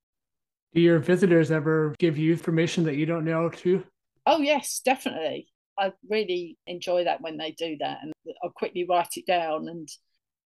Do 0.72 0.80
your 0.80 1.00
visitors 1.00 1.50
ever 1.50 1.94
give 1.98 2.16
you 2.16 2.30
information 2.30 2.84
that 2.84 2.94
you 2.94 3.06
don't 3.06 3.24
know 3.24 3.48
too? 3.50 3.84
Oh 4.24 4.38
yes, 4.38 4.80
definitely. 4.82 5.48
I 5.78 5.92
really 6.08 6.56
enjoy 6.66 7.04
that 7.04 7.20
when 7.20 7.36
they 7.36 7.50
do 7.50 7.76
that, 7.80 7.98
and 8.02 8.12
I'll 8.42 8.50
quickly 8.50 8.86
write 8.88 9.16
it 9.16 9.26
down 9.26 9.68
and 9.68 9.88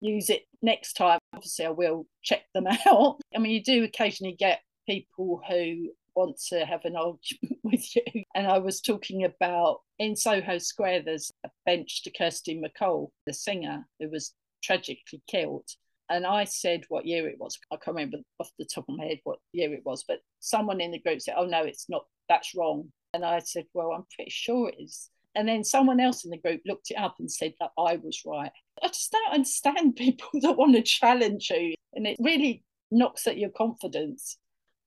use 0.00 0.30
it 0.30 0.42
next 0.62 0.94
time. 0.94 1.18
Obviously, 1.34 1.66
I 1.66 1.70
will 1.70 2.06
check 2.22 2.42
them 2.54 2.66
out. 2.86 3.20
I 3.34 3.38
mean, 3.38 3.52
you 3.52 3.62
do 3.62 3.84
occasionally 3.84 4.34
get 4.36 4.60
people 4.88 5.42
who 5.48 5.90
want 6.18 6.36
to 6.48 6.66
have 6.66 6.84
an 6.84 6.96
argument 6.96 7.58
with 7.62 7.94
you. 7.94 8.24
And 8.34 8.48
I 8.48 8.58
was 8.58 8.80
talking 8.80 9.24
about 9.24 9.80
in 10.00 10.16
Soho 10.16 10.58
Square, 10.58 11.02
there's 11.02 11.30
a 11.44 11.50
bench 11.64 12.02
to 12.02 12.10
Kirsty 12.10 12.60
MacColl, 12.60 13.10
the 13.24 13.32
singer 13.32 13.86
who 14.00 14.10
was 14.10 14.34
tragically 14.62 15.22
killed. 15.28 15.68
And 16.10 16.26
I 16.26 16.44
said 16.44 16.82
what 16.88 17.06
year 17.06 17.28
it 17.28 17.36
was. 17.38 17.56
I 17.70 17.76
can't 17.76 17.96
remember 17.96 18.18
off 18.40 18.50
the 18.58 18.64
top 18.64 18.86
of 18.88 18.96
my 18.96 19.04
head 19.04 19.20
what 19.22 19.38
year 19.52 19.72
it 19.72 19.84
was, 19.84 20.04
but 20.08 20.18
someone 20.40 20.80
in 20.80 20.90
the 20.90 20.98
group 20.98 21.20
said, 21.20 21.34
Oh, 21.38 21.46
no, 21.46 21.62
it's 21.62 21.88
not, 21.88 22.04
that's 22.28 22.54
wrong. 22.56 22.90
And 23.14 23.24
I 23.24 23.38
said, 23.38 23.66
Well, 23.72 23.92
I'm 23.92 24.06
pretty 24.14 24.30
sure 24.30 24.70
it 24.70 24.82
is. 24.82 25.10
And 25.36 25.46
then 25.46 25.62
someone 25.62 26.00
else 26.00 26.24
in 26.24 26.30
the 26.32 26.38
group 26.38 26.62
looked 26.66 26.90
it 26.90 26.96
up 26.96 27.16
and 27.20 27.30
said 27.30 27.52
that 27.60 27.70
I 27.78 27.96
was 27.96 28.22
right. 28.26 28.50
I 28.82 28.88
just 28.88 29.12
don't 29.12 29.34
understand 29.34 29.94
people 29.96 30.30
that 30.40 30.56
want 30.56 30.74
to 30.74 30.82
challenge 30.82 31.50
you. 31.50 31.74
And 31.92 32.08
it 32.08 32.16
really 32.18 32.64
knocks 32.90 33.26
at 33.26 33.38
your 33.38 33.50
confidence 33.50 34.38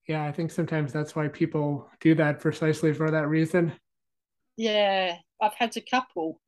yeah, 0.08 0.26
I 0.26 0.32
think 0.32 0.52
sometimes 0.52 0.92
that's 0.92 1.16
why 1.16 1.28
people 1.28 1.90
do 2.00 2.16
that 2.16 2.40
precisely 2.40 2.94
for 2.94 3.12
that 3.12 3.28
reason. 3.28 3.74
Yeah, 4.58 5.18
I've 5.42 5.54
had 5.54 5.76
a 5.78 5.82
couple, 5.82 6.40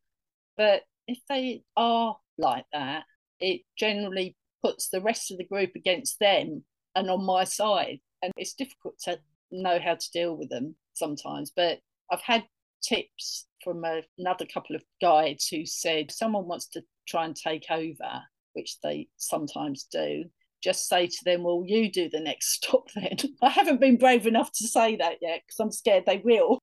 but 0.57 0.83
if 1.07 1.19
they 1.29 1.63
are 1.75 2.17
like 2.37 2.65
that, 2.73 3.03
it 3.39 3.61
generally 3.77 4.35
puts 4.63 4.89
the 4.89 5.01
rest 5.01 5.31
of 5.31 5.37
the 5.37 5.45
group 5.45 5.71
against 5.75 6.19
them 6.19 6.63
and 6.95 7.09
on 7.09 7.23
my 7.23 7.43
side. 7.43 7.99
And 8.21 8.31
it's 8.37 8.53
difficult 8.53 8.97
to 9.03 9.19
know 9.51 9.79
how 9.79 9.95
to 9.95 10.11
deal 10.11 10.35
with 10.35 10.49
them 10.49 10.75
sometimes. 10.93 11.51
But 11.55 11.79
I've 12.11 12.21
had 12.21 12.45
tips 12.81 13.47
from 13.63 13.83
a, 13.85 14.01
another 14.17 14.45
couple 14.45 14.75
of 14.75 14.83
guides 15.01 15.47
who 15.47 15.65
said 15.65 16.11
someone 16.11 16.47
wants 16.47 16.67
to 16.67 16.83
try 17.07 17.25
and 17.25 17.35
take 17.35 17.65
over, 17.69 18.21
which 18.53 18.79
they 18.81 19.07
sometimes 19.17 19.85
do 19.91 20.25
just 20.63 20.87
say 20.87 21.07
to 21.07 21.17
them, 21.25 21.43
Well, 21.43 21.63
you 21.65 21.91
do 21.91 22.09
the 22.09 22.19
next 22.19 22.53
stop 22.63 22.89
then. 22.95 23.17
I 23.41 23.49
haven't 23.49 23.81
been 23.81 23.97
brave 23.97 24.25
enough 24.25 24.51
to 24.53 24.67
say 24.67 24.95
that 24.95 25.17
yet 25.21 25.41
because 25.45 25.59
I'm 25.59 25.71
scared 25.71 26.05
they 26.05 26.21
will. 26.23 26.59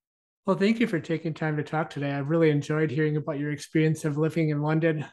Well, 0.46 0.56
thank 0.56 0.80
you 0.80 0.86
for 0.86 0.98
taking 0.98 1.34
time 1.34 1.56
to 1.58 1.62
talk 1.62 1.90
today. 1.90 2.10
I 2.10 2.18
really 2.18 2.50
enjoyed 2.50 2.90
hearing 2.90 3.16
about 3.16 3.38
your 3.38 3.52
experience 3.52 4.04
of 4.04 4.16
living 4.16 4.48
in 4.48 4.62
London. 4.62 5.04